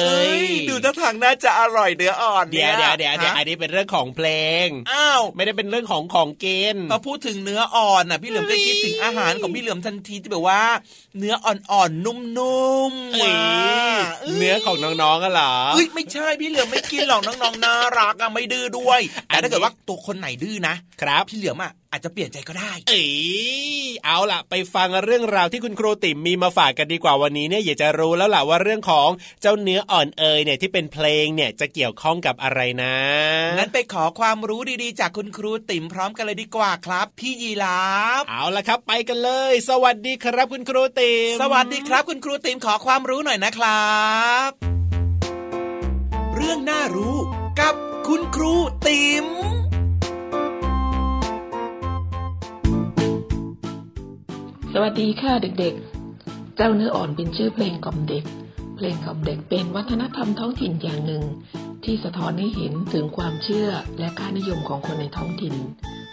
[0.05, 4.27] เอ้ยยดูท่าทางน่าจะอร่อยเนื้ออ่อนเดี๋ยวเดี๋ยวเดี๋ยวเดี๋ยวฮะอันนี้เป็นเรื่องของเพล
[4.65, 10.61] งอ้าวไม่ได้เป็นเรื่องของของเกณฑ์พอพูดถึงเนื้ออ่อนน่ะพี่เหลือมก็คิดถึงอาหารของพี่เหลือมทันทีที่แบบว่า
[11.17, 12.17] เนื้ออ่อนๆนุ่
[12.91, 13.37] มๆเอ้ยว่ะ
[14.37, 29.09] เนื้อของน้องๆกันเหรอเอ้ยไม่ใช่พี่เหลือมไม่กินหรอกน้องๆน่ารักอะไม่ดื้อด้วยแต่ถ้าเกิดว่าตัวคนไหนดื้อนะครับพี่เหลือมอะ อาจจะเปลี่ยนใจก็ได้ เอ้ยเอาล่ะ ไปฟังเรื่องราวที่คุณครูติ๋มมีมาฝากกันดีกว่าวันนี้เนี่ยอยากจะรู้แล้วล่ะว่าเรื่องของ
[29.41, 32.95] เจ้าเนื้ออ่อนเอยเนี่ยที่เป็นเพลงเนี่ยจะเกี่ยวข้องกับอะไรนะ
[33.57, 37.83] งั้นไปขอความรู้ดีๆ จากคุณครูติ๋มพร้อมกันเลยดีกว่าครับ พี่ยีรา
[38.21, 43.89] ฟเอาล่ะครับ ไปกันเลย สวัสดีครับคุณครูติ๋มสวัสดีครับ คุณครูติ๋มขอความรู้หน่อยนะครั
[44.47, 44.49] บ
[46.35, 47.15] เรื่องน่ารู้
[47.59, 47.73] กับ
[48.07, 48.53] คุณครู
[48.87, 49.27] ติ๋ม
[54.73, 58.25] สวัสดีค่ะเด็กๆ เจ้าเนื้ออ่อนเป็นชื่อเพลงกล่อมเด็ก
[58.75, 61.23] เพลงกล่อมเด็กเป็นวัฒนธรรมท้องถิ่นอย่างหนึ่ง
[61.83, 65.55] ที่สะท้อนให้เห็นถึงความเชื่อและค่านิยมของคนในท้องถิ่น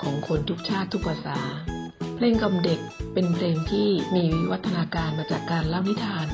[0.02, 1.38] ของคนทุกชาติทุกภาษา
[2.16, 2.80] เพลงกล่อมเด็ก
[3.14, 6.26] เป็นเพลงที่มีวิวัฒนาการมาจากการเล่านิทาน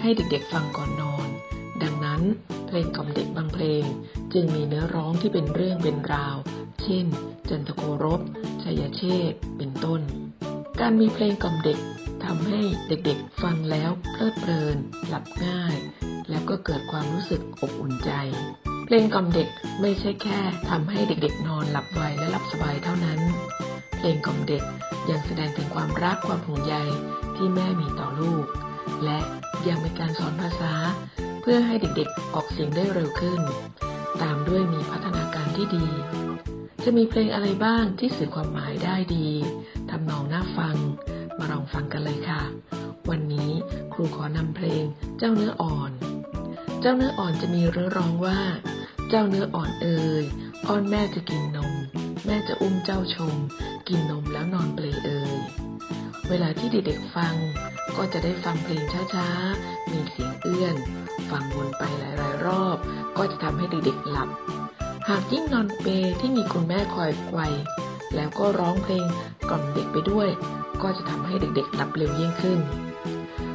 [0.00, 1.19] ให้เด็กๆฟังก่อนนอน
[2.20, 2.34] นั้น
[2.66, 3.84] เพลงกล่อมเด็กบางเพลง
[4.32, 6.36] จึงมีเนื้อร้องที่เป็นเรื่องเป็นราว
[6.82, 7.06] เช่น
[7.48, 8.20] จันทโกรบ
[8.62, 10.00] ชัยเชษเป็นต้น
[10.80, 11.78] การมีเพลงกล่อมเด็ก
[12.24, 14.76] ทำให้เด็กๆฟังแล้วเพลิดเพลิน
[15.08, 15.74] หลับง่าย
[16.30, 18.10] และก็เกิดความรู้สึกอบอุ่นใจ
[18.84, 19.48] เพลงกล่อมเด็ก
[19.80, 23.20] ไม่ใช่แค่ทำให้เด็กๆ นอนหลับไวและหลับสบายเท่านั้น
[23.96, 24.62] เพลงกล่อมเด็ก
[25.10, 26.74] ยังแสดงถึงความรักความห่วงใย
[27.36, 28.44] ที่แม่มีต่อลูก
[29.04, 29.18] และ
[29.68, 30.72] ยังเป็นการสอนภาษา
[31.40, 33.40] เพื่อให้เด็กๆออกเสียงได้เร็วขึ้น
[34.22, 35.86] ตามด้วยมีพัฒนาการที่ดี
[36.84, 39.28] จะมีเพลงอะไรบ้างที่สื่อความหมายได้ดี
[39.90, 40.76] ทำนองน่าฟัง
[41.38, 42.42] มาลองฟังกันเลยค่ะ
[43.10, 43.50] วันนี้
[43.92, 44.84] ครูขอนำเพลง
[45.18, 45.90] เจ้าเนื้ออ่อน
[46.80, 48.40] เจ้าเนื้ออ่อนจะมีเรื่องร้องว่า
[49.08, 50.24] เจ้าเนื้ออ่อนเอ่ย
[50.68, 51.72] อ้อนแม่จะกินนม
[52.26, 53.34] แม่จะอุ้มเจ้าชม
[53.88, 55.34] กินนมแล้วนอนเปลเอ่ย
[56.28, 57.34] เวลาที่เด็กๆฟัง
[57.96, 58.82] ก็จะได้ฟังเพลง
[59.14, 60.76] ช้าๆ มีเสียงเอื้อน
[61.30, 62.76] ฟังวนไปหลาย ๆ รอบ
[63.16, 64.28] ก็จะทำให้เด็กๆหลับ
[65.08, 65.86] หากยิ่งนอนเป
[66.20, 67.40] ที่มีคุณแม่คอยไกว
[68.14, 69.06] แล้วก็ร้องเพลง
[69.48, 70.28] กล่อมเด็กไปด้วย
[70.82, 72.60] ก็จะทำให้เด็กๆหลับเร็วยิ่งขึ้น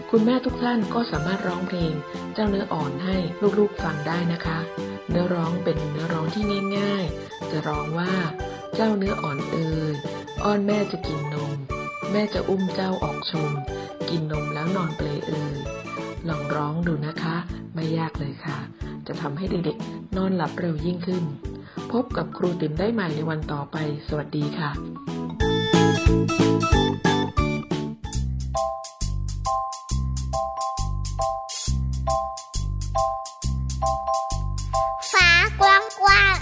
[0.10, 1.94] คุณแม่ทุกท่านก็สามารถร้องเพลง
[2.34, 3.18] เจ้าเนื้ออ่อนให้
[3.60, 4.60] ลูกๆฟังได้นะคะ
[5.10, 6.44] เนื้อร้องเป็นเนื้อร้องที่
[6.78, 8.14] ง่าย ๆ จะร้องว่า
[8.76, 9.96] เจ้าเนื้ออ่อนเอ่ย
[10.44, 11.52] อ้อนแม่จะกินนม
[12.12, 13.52] แม่จะอุ้มเจ้าออกชม
[14.10, 15.58] กินนมแล้วนอนเปลเอ่ย
[16.30, 17.36] ลองร้องดูนะคะ
[17.74, 18.58] ไม่ยากเลยค่ะ
[19.08, 21.24] จะทำให้เด็กๆ นอนหลับเร็วยิ่งขึ้น
[21.92, 24.70] พบกับครูติ๋มได้ใหม่ในวันต่อไป สวัสดีค่ะ
[35.12, 35.30] ฟ้า
[35.62, 36.36] กว้างกว้าง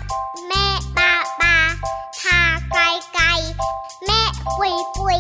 [0.48, 0.66] แม่
[0.98, 1.58] ปาปา
[2.22, 2.40] ทา
[2.72, 2.82] ไกล
[3.14, 3.26] ไกล
[4.06, 4.22] แม่
[4.58, 5.20] ปุยปุย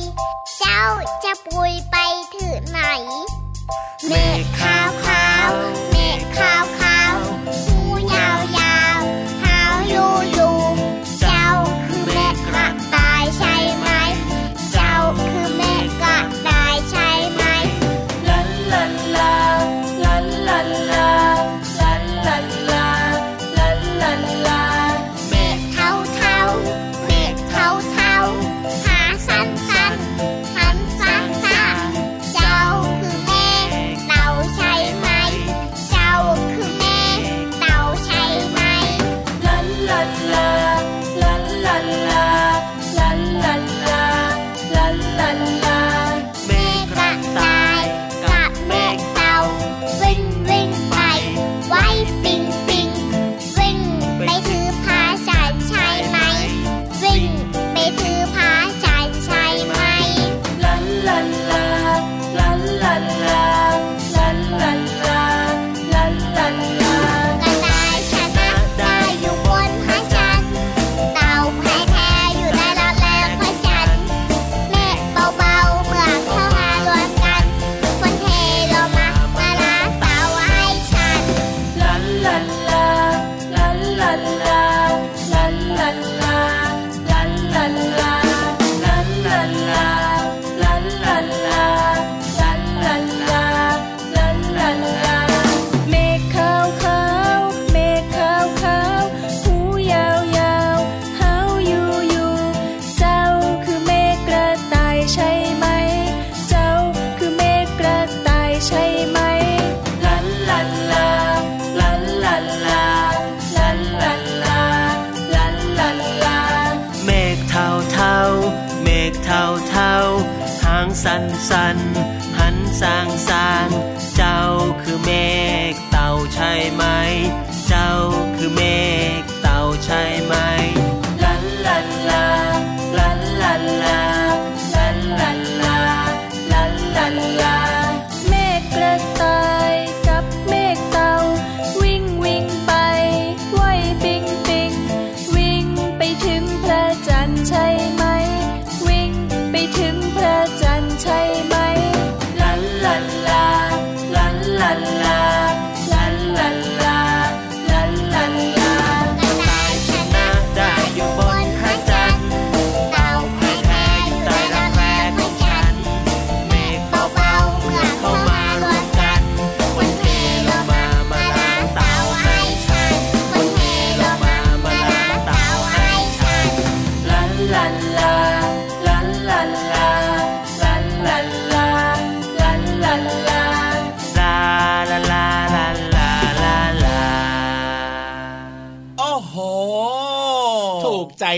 [0.57, 0.81] เจ้า
[1.23, 1.97] จะปุยไป
[2.35, 2.81] ถึงไหน
[4.07, 5.49] เมฆขาวขาว
[5.91, 6.82] เมฆขาวขาว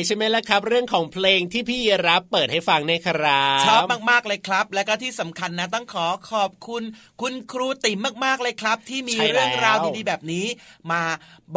[0.06, 3.82] ใจใช่ไหมล่ะครับ เรื่องของเพลงที่พี่รับเปิดให้ฟังเนยครับชอบ
[4.12, 6.84] มากๆเลยครับ และก็ที่สำคัญนะต้องขอขอบคุณ
[7.22, 10.46] คุณครูติ๋มมากๆเลยครับ ที่มีใช่แล้วเรื่องราวดีๆแบบนี้
[10.92, 11.02] มา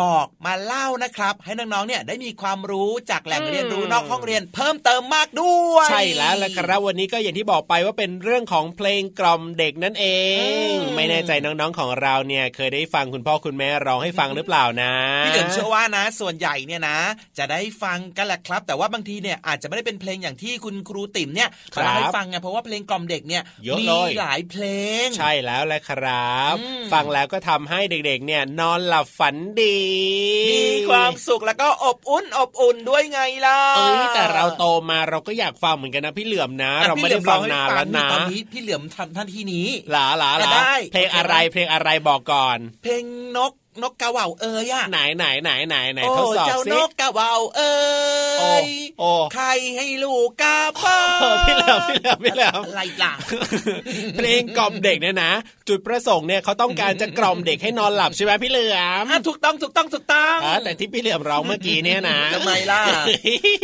[0.03, 10.07] บอกมาเล่านะครับ ให้น้องๆเนี่ยได้มีความรู้จากแหล่งเรียนรู้นอกห้องเรียน เพิ่มเติมมากด้วย ใช่แล้วละครับวันนี้ก็อย่างที่บอกไปว่าเป็นเรื่องของเพลงกล่อมเด็กนั่นเอ
[10.70, 14.93] งอืมไม่แน่ใจน้องๆของเราเนี่ยเคยได้ฟังคุณพ่อคุณแม่ร้องให้ฟังหรือเปล่านะ
[15.24, 16.99] พี่เหลิมเชื่อว่านะ ส่วนใหญ่เนี่ยนะ
[17.39, 24.64] จะได้ฟังกันแหละครับ แต่ว่าบางทีเนี่ยอาจจะไม่ได้เป็นเพลงอย่างที่คุณครูติ๋มเนี่ยครับเล่าให้ฟังไงเพราะว่าเพลงกล่อมเด็กเนี่ยเยอะมีเลยหลายเพล
[25.05, 29.78] ง ใช่แล้วแหละครับอืมฟังแล้วก็ทำให้เด็กๆ เนี่ยนอนหลับฝันดี
[30.51, 43.05] มีความสุขแล้วก็อบอุ่นอบอุ่นด้วยไงล่ะเอ้ยแต่เราโตมาเราก็อยากฟังเหมือนกันนะพี่เหลื่อมนะอะเราพี่ไม่หได้อฟังร้นานให้แล้วนะตอนนี้พี่เหลือมทำท่านที่นี้หลาหลาหลาได้เพลงอะไรเพลงอะไรบอกก่อน เพลง
[43.37, 43.53] นก
[43.83, 47.73] นกกะเหว่าเอ้ยอะไหนไหนไหนไหนไหนโอ้ทดสอบเจ้าสินกกะเหว่าเอ้
[48.41, 49.47] โอ้ยโอ้ใคร
[49.77, 53.12] ให้ลูกกาบ้าเออพี่เหลื่อมพี่เหลื่อมพี่เหลื่อมอะไรล่ะ
[54.16, 55.33] เพลงกล่อมเด็กเนี่ยนะ
[55.69, 62.83] จุดประสงค์เนี่ยเขาต้องการจะกล่อมเด็กให้นอนหลับใช่ไหมพี่เหลือมอะถูกต้องถูกต้องถูกต้องอะแต่ที่พี่เหลือมร้องเมื่อกี้เนี่ยนะทำไมล่ะ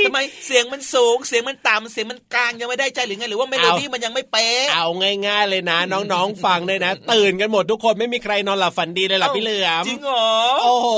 [0.06, 4.86] ทำไมเสียงมันสูงเสียงมันต่ำเสียงมันกลางยังไม่ได้ใจหรือไงหรือว่าเมโลดี้มันยังไม่เป๊ะเอา
[5.26, 10.30] ง่าย ๆ เลยนะ น้องๆฟังเลยนะ ตื่นกันหมดทุกคนไม่มีใครนอนหลับฝันดีเลยล่ะพี่เหลือมจริงเหรอ
[10.62, 10.88] โอ้โห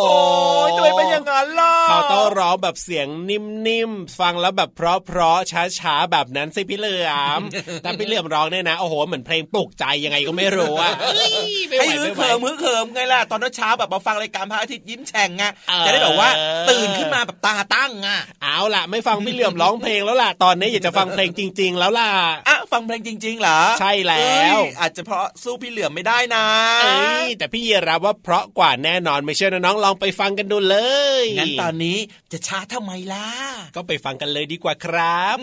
[0.67, 7.41] ยทำไมเป็นอย่างนั้นล่ะเขาต้องร้องแบบเสียงนิ่มๆ ฟังแล้วแบบเพราะๆ ช้าๆ แบบนั้นสิพี่เหลือม
[7.83, 16.31] แต่พี่เหลือมร้องเนี่ยนะโอ้โหเหมือนเพลงปลุกใจยังไงก็ไม่รู้อะเอ้ยไม่ไหวให้ฮึไม่กไหวเหิมฮึกเหิมไงล่ะ ตอนเช้าแบบมาฟังรายการพระอาทิตย์ยิ้มแฉ่งไงเออจะได้แบบว่า
[16.69, 22.11] ตื่นขึ้นมาแบบตาตั้งอะเอาล่ะ ไม่ฟังพี่เหลือมร้องเพลงแล้วล่ะ ตอนนี้อยากจะฟังเพลงจริง ๆ แล้วล่ะ
[22.49, 24.27] อะฟังเพลงจริง ๆ เหรอ ใช่แล้
[24.57, 26.45] วเอ้ยอาจจะเพราะสู้พี่เหลือมไม่ได้นะ
[26.83, 30.76] เอ้ยแต่พี่เยรับว่าเพราะกว่าแน่นอนไม่เชื่อน้องๆลองไปฟังกันดูเล
[31.22, 31.99] ยงั้นตอนนี้
[32.32, 33.28] จะช้าทำไมล่ะ
[33.76, 35.39] ก็ไปฟังกันเลยดีกว่าครับ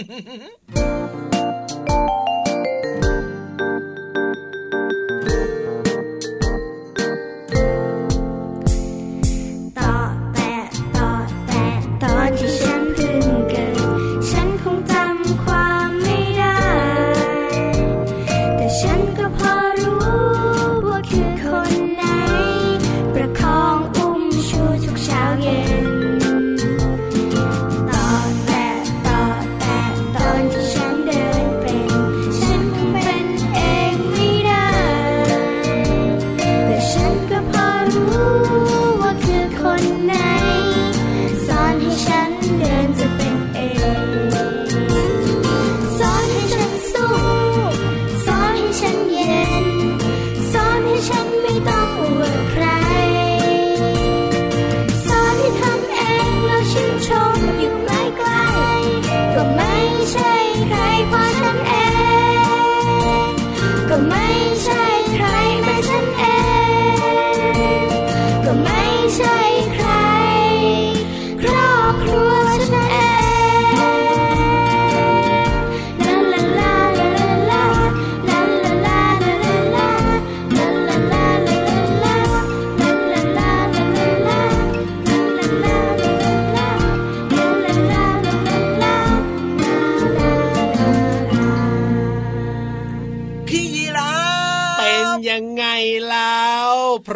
[30.54, 31.03] 一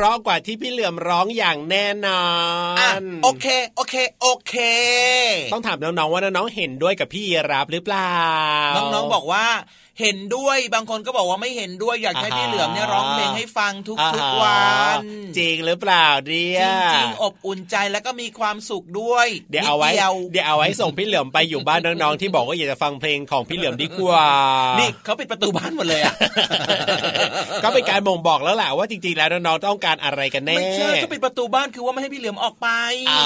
[0.07, 2.23] ราะกว่าที่พี่เหลื่อมร้องอย่างแน่นอ
[2.79, 3.45] อะนโอเค
[3.75, 4.55] โอเคโอเค
[5.53, 8.15] ต้องถามน้องๆว่าน้องๆเห็นด้วยกับพี่ยีรับหรือเปล่า
[8.77, 9.45] น้องๆบอกว่า
[10.01, 15.03] เห็นด้วยบางคนก็บอกว่าไม่เห็นด้วยอยากให้อ่าฮะพี่เหลือมเนี่ยร้องเพลงให้ฟังทุกอ่าทุกฮะวัน
[15.37, 16.61] จริงหรือเปล่าเดีย
[16.95, 19.95] จริงๆอบอุ่นใจแล้วก็มีความสุขด้วย เดี๋ยวเอาไว้นิ
[20.31, 24.27] เดี๋ยวเอาไว้ส่งพี่เหลือมไปอยู่บ้านน้องๆที่บอกว่าอยากจะฟังเพลงของพี่เหลือมดีกว่า
[24.79, 26.13] นี่เขาปิดประตูบ้านหมดเลยอะ
[27.63, 32.67] ก็เป็นการบ่งบอกแล้วแหละว่าจริงๆแล้วน้องๆต้องการอะไรกันแน่ไม่ใช่เขาปิดประตูบ้านคือว่าไม่ให้พี่เหลือมออกไป
[33.11, 33.25] อ๋อ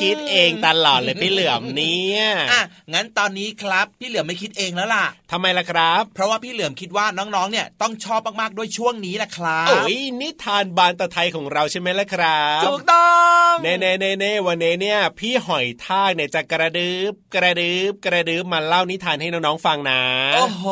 [0.00, 2.22] คิดเองตลอดเลยพี่เหลือมเนี่ย
[2.52, 2.62] อะ
[2.94, 5.04] งั้นตอนนี้ครับ พี่เหลือมไม่คิดเองแล้วล่ะ
[5.38, 13.10] ทำไมล่ะครับ เพราะว่าพี่เหลือมคิดว่าน้องๆ เนี่ยต้องชอบมากๆด้วยช่วงนี้แหละครับโอ้ยนิทานบานตะไทยของเราใช่ไหมล่ะครับถูกต้อ
[13.50, 20.00] งเน่เน่เน่เน่วันนี้เนี่ย พี่หอยทากเนี่ยจะกระดึบกระดึบกระดึบมาเล่านิทานให้น้องๆฟังนะ
[20.34, 20.64] โอ้โห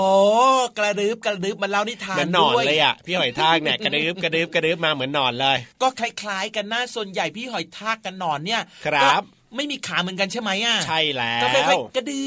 [0.79, 12.26] กระดึบกระดึบมันเล่านิทานเหมือนหนอนด้วยเลยอะพี่หอยทากเนี่ยกระดึบกระดึบกระดึบมาเหมือนหนอนเลย ก็คล้ายๆ กันนะส่วนใหญ่พี่หอยทากกันหนอนเนี่ยครับก็ ไม่มีขาเหมือนกันใช่ไหมอะใช่แล้ก็ค่วอยๆกระดึ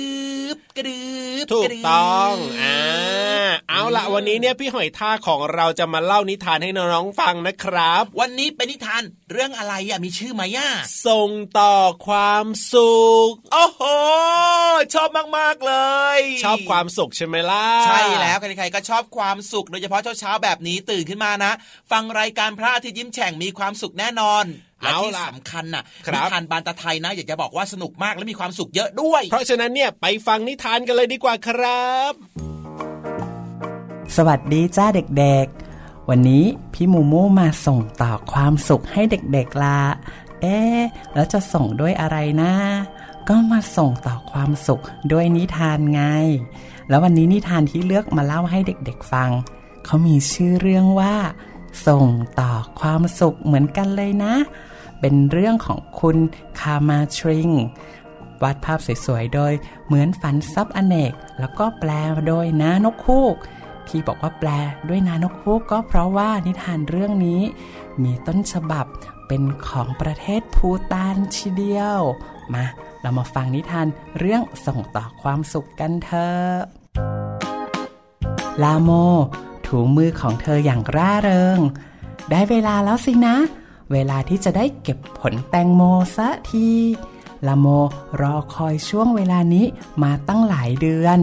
[0.56, 1.02] บกระดึ
[1.44, 2.78] บถูกกระดึบต้องอ่า
[3.70, 9.02] เอาละวันนี้เนี่ยพี่หอยทากของเราจะมาเล่านิทานให้น้องๆฟังนะครับ วันนี้เป็นนิทาน
[9.32, 10.70] เรื่องอะไรอะมีชื่อไหมอะ
[11.08, 11.76] ส่งต่อ
[12.08, 12.98] ความสุ
[13.30, 13.82] ขโอ้โห
[14.94, 15.74] ชอบมากๆเล
[16.18, 21.52] ย ชอบความสุขใช่ไหมล่ะใช่แล้วใครๆก็ชอบความสุขโดยเฉพาะเช้าๆแบบนี้ตื่นขึ้นมานะ
[21.92, 24.46] ฟังรายการพระอาทิตย์ยิ้มแฉ่งมีความสุขแน่นอน
[24.82, 32.14] และเอาที่ล่ะสำคัญน่ะครับนิทานบานตะไทยนะ อยากจะบอกว่าสนุกมากและมีความสุขเยอะด้วย เพราะฉะนั้นเนี่ยไปฟังนิทานกันเลยดีกว่าครับ
[34.16, 39.80] สวัสดีจ้าเด็กๆ วันนี้พี่มูมูมาส่งต่อความสุขให้เด็กๆละ
[40.42, 40.80] เอ๊ะ
[41.14, 42.54] แล้วจะส่งด้วยอะไรนะ
[43.30, 46.04] ก็มาส่งต่อความสุขด้วยนิทานไง
[46.90, 49.30] แล้ววันนี้นิทานที่เลือกมาเล่าให้เด็กๆฟัง
[49.86, 51.16] เขามีชื่อเรื่องว่า
[51.88, 52.08] ส่ง
[52.40, 54.34] ต่อความสุขเหมือนกันเลยนะ
[55.02, 56.18] เป็นเรื่องของคุณ
[56.60, 57.52] คามาทริง
[58.44, 59.54] วาดภาพสวยๆ โดย
[59.86, 61.92] เหมือนฝันซับอเนก แล้วก็แปล
[62.28, 63.36] โดยนานกคูก
[63.88, 64.50] ที่บอกว่าแปล
[64.90, 67.42] ด้วยนานกคูกก็เพราะว่านิทานเรื่องนี้
[68.04, 68.86] มีต้นฉบับ
[69.28, 72.00] เป็นของประเทศภูตานทีเดียว
[72.54, 72.66] มา
[73.02, 73.88] เรามาฟังนิทาน
[74.20, 76.56] เรื่องส่งต่อความสุขกันเถอะ
[78.64, 78.90] ลาโม
[79.66, 81.60] ถูมือของเธออย่างร่าเริง
[82.30, 83.36] ได้เวลาแล้วสินะ
[83.92, 85.82] เวลาที่จะได้เก็บผลแตงโม
[86.16, 86.68] ซะที
[87.48, 87.68] ลาโม
[88.22, 89.66] รอคอยช่วงเวลานี้
[90.04, 91.20] มาตั้งหลายเดือน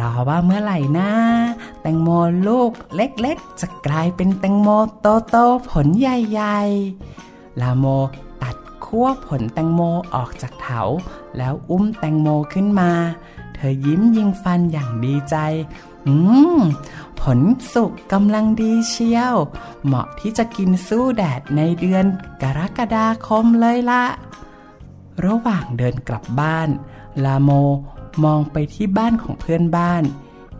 [0.00, 1.10] รอว่าเมื่อไหร่นะ
[1.80, 2.08] แตงโม
[2.48, 4.68] ลูกเล็กๆ จะกลายเป็นแตงโม
[5.00, 7.86] โตๆผลใหญ่ๆลาโม
[8.42, 9.80] ตัดขั้วผลแตงโม
[10.14, 10.82] ออกจากเถา
[11.36, 12.92] แล้วอุ้มแตงโมขึ้นมา
[13.54, 15.36] เธอยิ้มยิงฟันอย่างดีใจ
[16.06, 16.14] อื
[16.58, 16.60] ม
[17.22, 17.40] ผล
[17.74, 19.34] สุกกำลังดีเชียว
[19.84, 22.04] เหมาะที่จะกินสู้แดดในเดือน
[22.42, 24.04] กรกฎาคมเลยละ
[25.24, 26.68] ระหว่างเดินกลับบ้าน
[27.24, 27.50] ลาโม
[28.24, 30.02] มองไปที่บ้านของเพื่อนบ้าน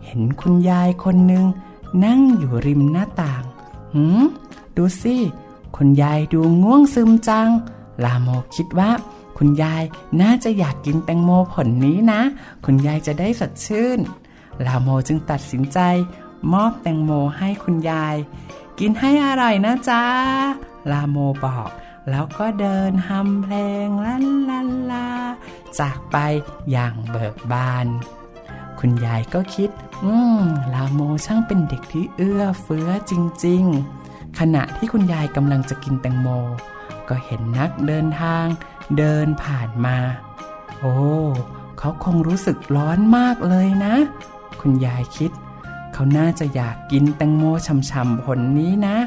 [0.05, 1.45] เห็นคุณยายคนหนึ่ง
[2.05, 3.43] นั่งอยู่ริมหน้าต่าง
[3.93, 4.21] หืม
[4.77, 5.17] ดูสิ
[5.75, 7.49] คุณยายดูง่วงซึมจัง
[8.03, 8.91] ลาโมคิดว่า
[9.37, 9.83] คุณยาย
[10.21, 12.21] น่าจะอยากกินแตงโมผลนี้นะ
[12.65, 13.99] คุณยายจะได้สดชื่น
[14.65, 15.79] ลาโมจึงตัดสินใจ
[16.53, 18.15] มอบแตงโมให้คุณยาย
[18.79, 20.03] กินให้อร่อยนะจ๊ะ
[20.91, 21.69] ลาโมบอก
[22.09, 25.07] แล้วก็เดินฮัมเพลงลันลันลา
[25.79, 26.17] จากไป
[26.71, 27.87] อย่างเบิกบาน
[28.79, 29.69] คุณยายก็คิด
[30.03, 33.13] อืม ลาโมช่างเป็นเด็กที่เอื้อเฟื้อจ
[33.45, 33.63] ริง
[34.01, 36.27] ๆ ขณะที่คุณยายกำลังจะกินแตงโม
[37.09, 38.45] ก็เห็นนักเดินทาง
[38.97, 39.97] เดินผ่านมา
[40.79, 40.95] โอ้
[41.79, 43.95] เขาคงรู้สึกร้อนมากเลยนะ
[44.61, 45.31] คุณยายคิด
[45.93, 48.97] เขาน่าจะอยากกินแตงโมช่ำๆผลนี้นะ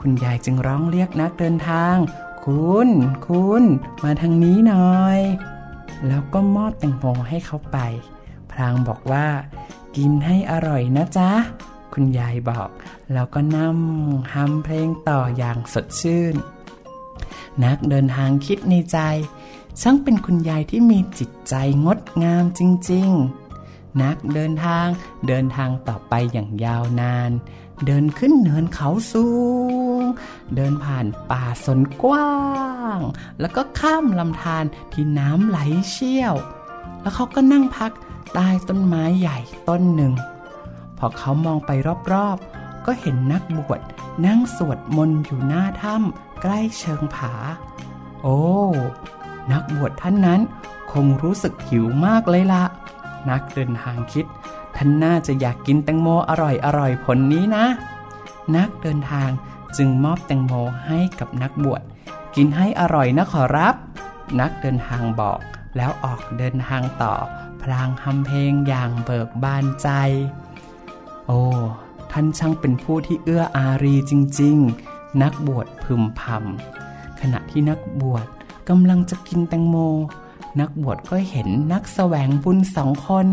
[0.00, 1.96] คุณยายจึงร้องเรียกนักเดินทาง
[2.44, 2.88] คุณ
[3.26, 3.62] คุณ
[4.02, 5.20] มาทางนี้หน่อย
[6.06, 7.78] แล้วก็มอบแตงโมให้เขาไป
[8.50, 9.26] พลางบอกว่า
[9.96, 11.30] กินให้อร่อยนะจ๊ะ
[11.94, 12.68] คุณยายบอก
[13.12, 16.34] แล้วก็นำฮัมเพลงต่ออย่างสดชื่น
[17.64, 18.98] นักเดินทางคิดในใจ
[19.80, 21.54] ช่างเป็นคุณยายที่มีจิตใจ
[21.84, 22.60] งดงามจ
[22.90, 23.45] ริง ๆ
[24.02, 24.86] นักเดินทาง
[25.28, 27.30] เดินทางต่อไปอย่างยาวนาน
[27.86, 29.26] เดินขึ้นเนินเขาสู
[30.00, 30.02] ง
[30.56, 32.32] เดินผ่านป่าสนกว้า
[32.96, 33.00] ง
[33.40, 35.58] แล้วก็ข้ามลำธารที่น้ำไหล
[35.90, 36.34] เชี่ยว
[37.00, 37.92] แล้วเขาก็นั่งพัก
[38.34, 39.38] ใต้ต้นไม้ใหญ่
[39.68, 40.12] ต้นหนึ่ง
[40.98, 41.70] พอเขามองไป
[42.12, 43.80] รอบๆ ก็เห็นนักบวช
[44.26, 47.32] นั่งสวดมนต์อยู่หน้าถ้ำใกล้เชิงผา
[48.22, 48.40] โอ้
[49.52, 50.40] นักบวชท่านนั้น
[50.92, 52.64] คงรู้สึกหิวมากเลยละ
[53.30, 54.24] นักเดินทางคิด
[54.76, 57.66] ท่านน่าจะอยากกินแตงโมอร่อยอร่อยๆผลนี้นะ
[58.56, 59.30] นักเดินทาง
[59.76, 60.52] จึงมอบแตงโม
[60.86, 61.82] ให้กับนักบวช
[62.36, 63.74] กินให้อร่อยนะขอรับ
[64.40, 65.38] นักเดินทางบอก
[65.76, 67.14] แล้วออกเดินทางต่อ
[67.62, 69.88] พลางทำเพลงอย่างเบิกบานใจ
[71.26, 71.40] โอ้
[72.12, 74.56] ท่านช่างเป็นผู้ที่เอื้ออารีจริง
[74.90, 78.26] ๆ นักบวชพึมพำขณะที่นักบวช
[78.68, 79.76] กำลังจะกินแตงโม
[80.60, 83.26] นักบวชก็เห็นนักแสวงบุญสองคน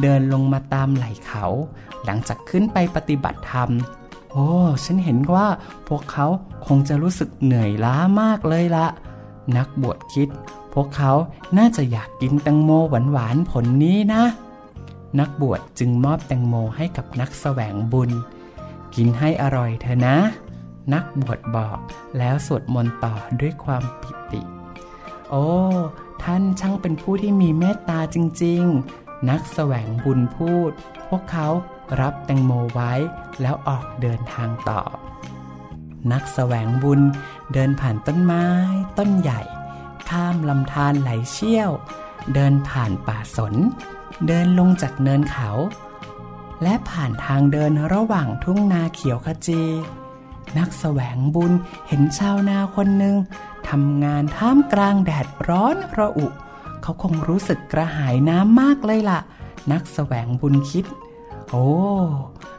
[0.00, 1.44] เดินลงมาตามไหล่เขา
[2.04, 3.70] หลังจากขึ้นไปปฏิบัติธรรม
[4.32, 4.48] โอ้
[4.84, 5.46] ฉันเห็นว่า
[5.88, 6.26] พวกเขา
[6.66, 8.86] คงจะรู้สึกเหนื่อยล้ามากเลยละ
[9.56, 10.28] นักบวชคิด
[10.74, 11.12] พวกเขา
[11.58, 12.70] น่าจะอยากกินแตงโม
[13.12, 14.22] หวานๆผลนี้นะ
[15.20, 18.10] นักบวชจึงมอบแตงโมให้กับนักแสวงบุญ
[18.94, 20.16] กินให้อร่อยเถอะนะ
[20.94, 21.78] นักบวชบอก
[22.18, 24.42] แล้วสวดมนต์ต่อด้วยความปิติ
[25.30, 25.44] โอ้
[26.24, 28.62] ท่านช่างเป็นผู้ที่มีเมตตาจริง
[28.96, 30.70] ๆ นักแสวงบุญพูด
[31.08, 31.48] พวกเขา
[32.00, 32.92] รับแตงโมไว้
[33.40, 34.82] แล้วออกเดินทางต่อ
[36.12, 37.00] นักแสวงบุญ
[37.52, 38.46] เดินผ่านต้นไม้
[38.98, 39.40] ต้นใหญ่
[40.08, 41.70] ข้ามลำธารไหลเชี่ยว
[42.34, 43.54] เดินผ่านป่าสน
[44.26, 45.50] เดินลงจากเนินเขา
[46.62, 49.62] และผ่านทางเดินระหว่างทุ่งนาเขียวขจี
[50.58, 51.52] นักแสวงบุญ
[51.88, 53.16] เห็นชาวนาคนหนึ่ง
[53.68, 56.26] ทำงานท่ามกลางแดดร้อนระอุ
[56.82, 59.20] เขาคงรู้สึกกระหายน้ำมากเลยล่ะ
[59.72, 60.84] นักแสวงบุญคิด
[61.50, 61.66] โอ้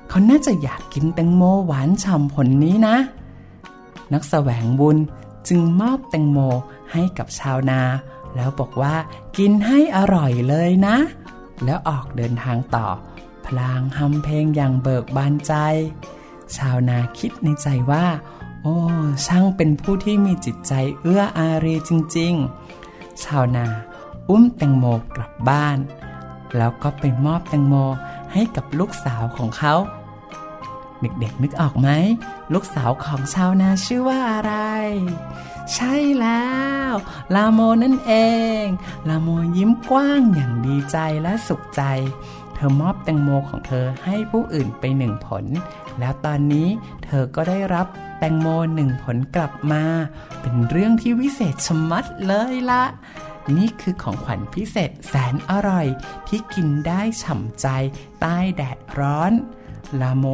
[0.10, 2.97] เขาน่าจะอยากกินแตงโมหวานฉ่ำผลนี้นะ
[4.14, 4.97] นักแสวงบุญ
[5.47, 6.39] จึงมอบแตงโม
[6.91, 7.82] ให้กับชาวนา
[8.36, 8.95] แล้วบอกว่า
[9.38, 10.97] กินให้อร่อยเลยนะ
[11.64, 12.88] แล้วออกเดินทางต่อ
[13.45, 15.53] พลางทำเพลงอย่างเบิกบานใจ
[16.58, 18.05] ชาวนาคิดในใจว่า
[18.68, 18.78] อ้
[19.26, 22.34] ช่างเป็นผู้ที่มีจิตใจเอื้ออารีจริง
[22.80, 23.65] ๆ ชาวนา
[24.30, 25.78] อุ้มแตงโมกลับบ้าน
[26.57, 27.76] แล้วก็ไปมอบแตงโม
[28.34, 29.76] ให้กับลูกสาวของเขา
[31.01, 31.89] เด็กๆนึกออกไหม
[32.53, 34.53] ลูกสาวของชาวนาชื่อว่าอะไร
[35.74, 36.47] ใช่แล้
[36.91, 36.93] ว
[37.36, 38.13] ลาโมนั่นเอ
[38.63, 38.65] ง
[39.09, 41.84] ลาโมยิ้มกว้างอย่างดีใจและสุขใจ
[42.53, 45.45] เธอมอบแตงโมของเธอให้ผู้อื่นไปหนึ่งผล
[45.99, 46.68] แล้วตอนนี้
[47.05, 47.88] เธอก็ได้รับ
[48.18, 49.84] แตงโมหนึ่งผลกลับมา
[50.41, 52.84] เป็นเรื่องที่วิเศษชะมัดเลยละ
[53.57, 55.88] นี่คือของขวัญพิเศษแสนอร่อย
[56.28, 57.68] ที่กินได้ฉ่ำใจ
[58.22, 59.34] ใต้แดดร้อน
[60.01, 60.26] ลาโม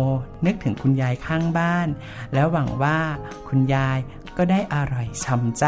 [0.45, 1.87] นึกถึงคุณยายข้างบ้าน
[2.33, 2.99] แล้วหวังว่า
[3.47, 3.99] คุณยาย
[4.37, 5.65] ก็ได้อร่อยช่ำใจ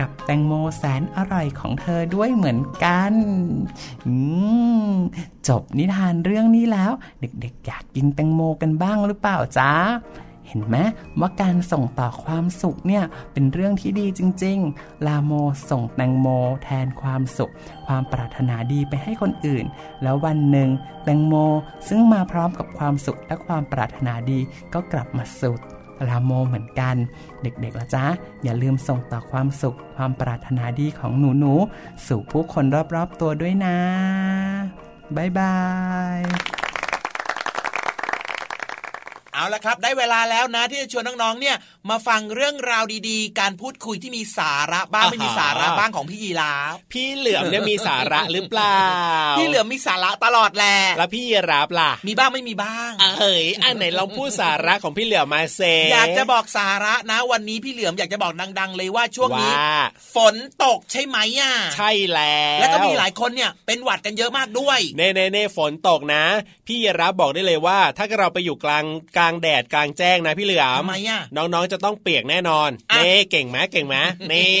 [0.00, 3.14] กับแตงโมแสนอร่อยของเธอด้วยเหมือนกัน
[5.48, 9.72] จบนิทานเรื่องนี้แล้ว เด็กๆ อยากกินแตงโมกันบ้างหรือเปล่าจ๊ะ
[10.56, 10.78] ห็นไหม
[11.20, 15.32] ว่าการส่งต่อความสุขเนี่ยเป็นเรื่องที่ดีจริง ๆ ลาโม
[15.70, 16.28] ส่งแตงโม
[16.64, 17.52] แทนความสุข
[17.86, 19.64] ความปรารถนาดีไปให้คนอื่น
[20.02, 20.68] แล้ววันหนึ่ง
[21.04, 21.34] แตงโม
[21.88, 24.38] ซึ่งมาพร้อมกับความสุขและความปรารถนาดี
[24.74, 25.60] ก็กลับมาสุข
[26.08, 26.96] ลาโมเหมือนกัน
[27.42, 28.04] เด็กๆละจ๊ะ
[28.42, 33.78] อย่าลืมส่งต่อความสุข ความปรารถนาดีของหนูๆสู่ผู้คนรอบๆตัวด้วยนะ
[35.16, 35.56] บ๊ายบา
[36.18, 36.20] ย
[39.44, 41.56] เอาละครับ ได้เวลาแล้วนะที่จะชวนน้องๆเนี่ย
[41.90, 48.80] มาฟังเรื่องราวดีๆ การพูดคุยที่มีสาระบ้างอ่าฮะไม่มีสาระบ้างของพี่ยีราฟพี่เหลือมเนี่ยมีสาระหรือเปล่า
[49.38, 52.90] พี่เหลือมมีสาระตลอดแหละแล้วพี่ยีราฟล่ะ มีบ้างไม่มีบ้าง
[53.20, 55.60] เอ้ยอันไหนลองพูดสาระของพี่เหลือมมาเซ
[55.92, 59.76] อยากจะบอกสาระนะ วันนี้พี่เหลือมอยากจะบอกดัง ๆ เลยว่าช่วงนี้ว่า
[60.14, 60.34] ฝน
[60.64, 66.24] ตกใช่ไหมอะใช่แล้วแล้วก็มีหลายคนเนี่ยเป็นหวัดกันเยอะมากด้วยเน่เน่เน่ฝนตกนะ
[66.66, 68.84] พี่ยีรับบอกได้เลยว่า ถ้าเราไปอยู่กลาง
[69.16, 73.96] กลางแดดกลางแจ้งนะพี่เหลือมทำไมอะน้องๆจะต้องเปียกแน่นอนอะเน่เก่งไหมเก่งไหม
[74.32, 74.54] นี่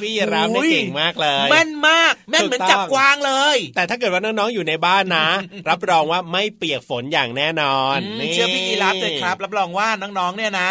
[0.00, 5.28] พี่ยีรับเนี่ยอุ้ยเก่งมากเลยแม่นมากแม่นเหมือนถูกต้องจับกวางเลย แต่ถ้าเกิดว่าน้องๆอยู่ในบ้านนะ
[5.68, 10.70] รับรองว่าไม่เปียกฝนอย่างแน่นอนอืมนี่เชื่อพี่ยีราฟเลยครับ รับรองว่าน้องๆเนี่ยนะ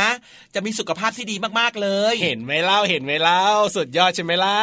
[0.55, 3.41] จะมีสุขภาพที่ดีมากๆเลย เห็นไหมเล่าเห็นไหมเล่า
[3.75, 4.57] สุดยอดใช่ไหมล่ะ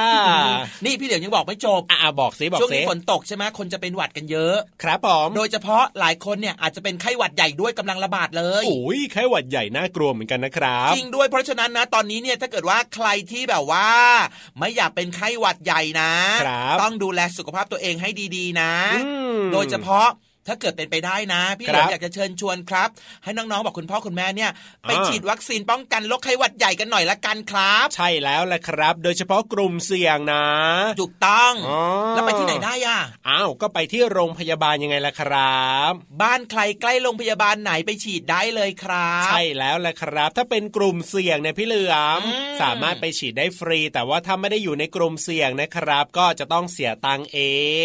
[0.84, 13.88] นี่พี่เหลียวยังบอกไม่จบอะบอกสิบอกช่วงสินี้ฝนตกใช่ไหมคนจะเป็นหวัดกันเยอะ ครับผมโดยเฉพาะหลายคนเนี่ยอาจจะเป็นไข้หวัดใหญ่ด้วยกำลังระบาดเลยโอ้ยไข้หวัดใหญ่น่ากลัวเหมือนกันนะครับจริงด้วยเพราะฉะนั้นนะตอนนี้เนี่ยถ้าเกิดว่าใครที่แบบว่า
[14.58, 16.12] ไม่อยากเป็นไข้หวัดใหญ่นะ
[16.44, 20.08] ครับต้องดูแลสุขภาพตัวเองให้ดีๆนะอืมโดยเฉพาะ
[20.46, 22.88] ถ้าเกิดเป็นไปได้นะ พี่เหคลิรัมบอยากจะเชิญชวนครับ
[23.24, 24.50] ให้น้องๆบอกคุณพ่อคุณแม่เนี่ย
[24.82, 30.46] ไปอ่าฉีดวัคซีนป้องกันโรคไข้หวัดใหญ่กันหน่อยละกันครับ ใช่แล้วแหละครับ โดยเฉพาะกลุ่มเสี่ยงนะ
[31.00, 31.80] ถูกต้องอ๋อ
[32.10, 47.38] แล้วไปที่ไหนได้อะอ้าวก็ไปที่โรงพยาบาลยังไงล่ะครับ บ้านใครใกล้โรงพยาบาลไหนไปฉีดได้เลยครับ ใช่แล้วแหละครับ ถ้าเป็นกลุ่มเสี่ยงเนี่ยพี่เหลือมอืมสามารถไปฉีดได้ฟรี แต่ว่าถ้าไม่ได้อยู่ในกลุ่มเสี่ยงนะครับ ก็จะต้องเสียตังค์เอ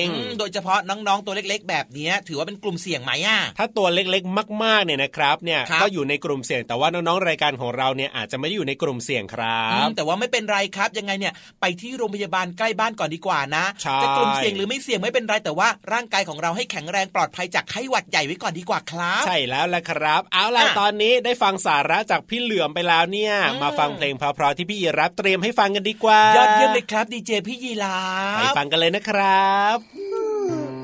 [0.03, 27.97] งอืมโดยเฉพาะน้องๆตัวเล็ก ๆ แบบเนี้ยถือว่าเป็นกลุ่มเสี่ยงไหมอะถ้าตัวเล็กๆ มากๆเนี่ยนะครับเนี่ยครับก็อยู่ในกลุ่มเสี่ยงแต่ว่าน้องๆรายการของเราเนี่ยอาจจะไม่ได้อยู่ในกลุ่มเสี่ยงครัอืบมแต่ว่าไม่เป็นไรครับยังไงเนี่ยไปที่โรงพยาบาลใกล้บ้านก่อนดีกว่านะใช่จะกลุ่มเสี่ยงหรือไม่เสี่ยงไม่เป็นไรแต่ว่าร่างกายของเราให้แข็งแรงปลอดภัยจากไข้หวัดใหญ่ไว้ก่อนดีกว่าครับใช่แล้วแหละครับ เอาล่ะอะตอนนี้ได้ฟังสาระจากพี่เหลือมไปแล้วเนี่ยอืมมาฟังเพลงเพราะๆที่พี่ยีรับเตรียมให้ฟังกันดีกว่ายอดเยี่ยมเลยครับดีเจพี่ยีรา
[28.37, 29.77] ไปฟฟังกันเลยนะครับ
[30.11, 30.76] มั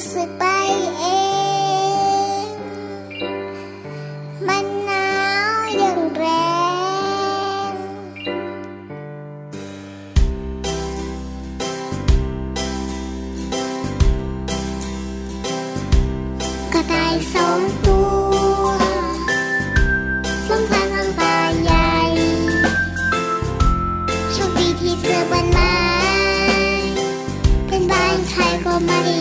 [0.00, 0.44] สึกไป
[0.98, 1.04] เอ
[2.44, 2.48] ง
[4.48, 5.08] มันหนา
[5.56, 6.24] วอย่างแร
[7.70, 7.72] ง
[16.72, 17.98] กระต่ายสองตั
[18.62, 18.68] ว
[20.48, 21.92] ลงทางทางป่าใหญ่
[24.32, 25.74] โชคดีที่เจอบันไม้
[27.66, 29.19] เป็นบ้านใครก็ม่รู้ไม่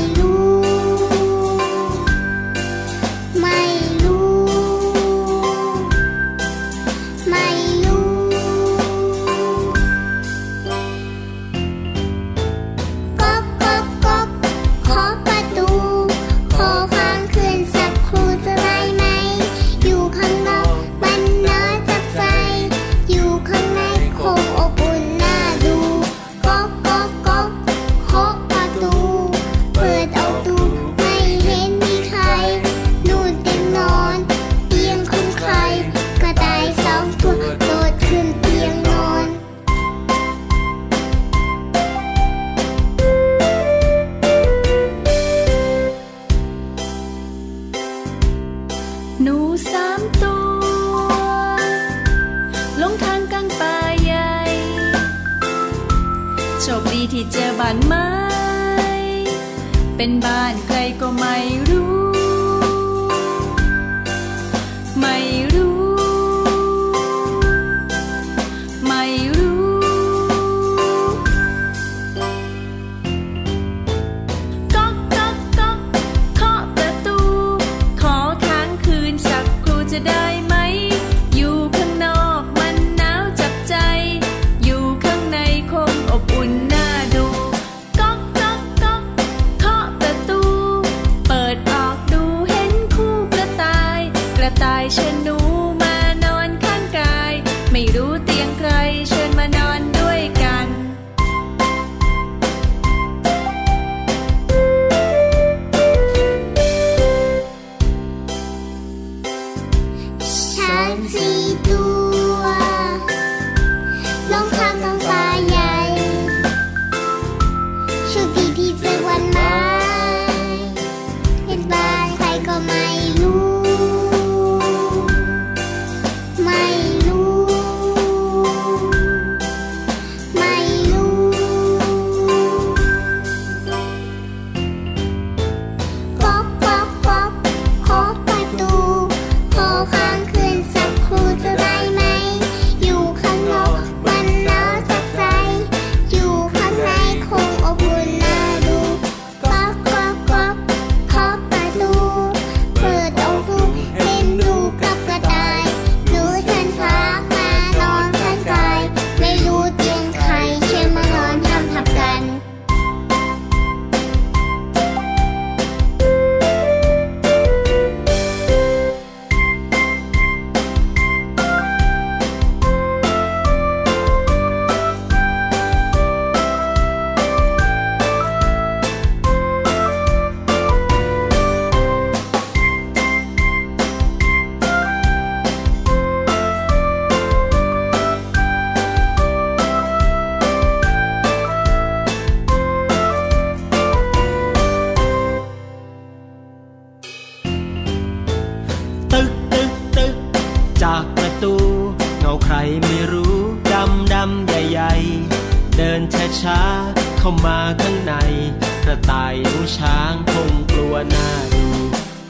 [211.13, 211.65] น่าดู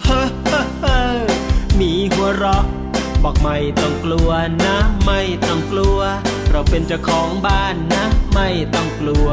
[0.03, 0.27] เฮ้อ
[0.79, 0.99] เฮ้
[1.79, 2.63] มีหัวเราะ
[3.23, 4.29] บอกไม่ต้องกลัว
[4.63, 5.99] นะ ไม่ต้องกลัว
[6.51, 8.03] เราเป็นเจ้าของบ้านนะ
[8.33, 9.27] ไม่ต้องกลัว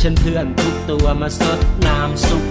[0.00, 2.44] ฉันเพื่อนทุกตัวมาสดน้ำสุก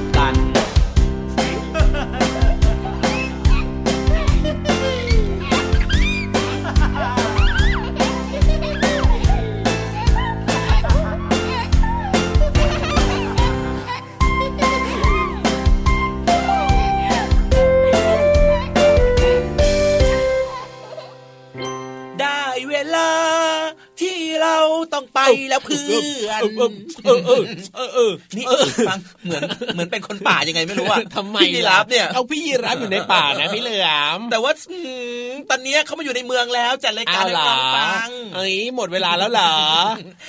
[25.49, 26.01] แล้วเพื่อน
[27.05, 28.45] เออเออเออนี่
[28.89, 29.41] ฟังเหมือน
[29.73, 34.51] เหมือนเป็นคนป่ายังไงไม่รู้อะทำไมพี่ยีรับเนี่ยเอาพี่ยีรับอยู่ในป่านะพี่เหลือมแต่ว่า
[35.49, 37.35] ตอนนี้เขามาอยู่ในเมืองแล้วจัดรายการให้
[37.77, 39.53] ฟังเอ้ยหมดเวลาแล้วเหรอ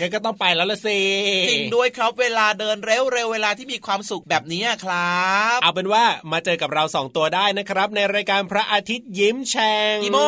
[0.01, 1.01] งั้นก็ต้องไปแล้วละสิ
[1.49, 5.23] จริงด้วยครับเวลาเดินเร็วเร็วเวลาที่มีความสุขแบบนี้ครั
[5.57, 10.21] บ เอาเป็นว่ามาเจอกับเราสองตัวได้นะครับ ในรายการพระอาทิตย์ยิ้มแฉ่งกี่โม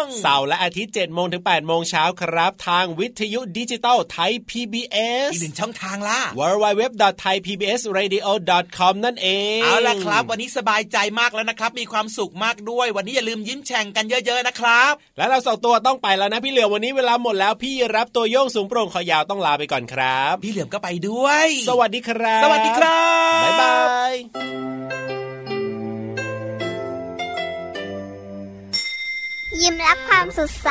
[0.00, 23.02] งเสาร์และอาทิตย์7โมงถึง8โมงเช้าครับ ทางวิทยุดิจิตอลไทย PBS อีกหนึ่งช่องทางล่ะ www.thaipbsradio.com นั่นเอง เอาล่ะครับ วันนี้สบายใจมากแล้วนะครับ มีความสุขมากด้วย วันนี้อย่าลืมยิ้มแฉ่งกันเยอะๆนะครับ แล้วเราสองตัวต้องไปแล้วนะพี่เหลือมวันนี้เวลาหมดแล้วพี่รับตัวโยงสูงโปร่งคอยาวต้องลาไปก่อนครับ พี่เหลือมก็ไปด้วย สวัสดีครับ สวัสดีครั
[23.40, 23.74] บ บ๊ายบา
[24.10, 24.12] ย
[29.62, 30.70] ยิ้มรับความสดใส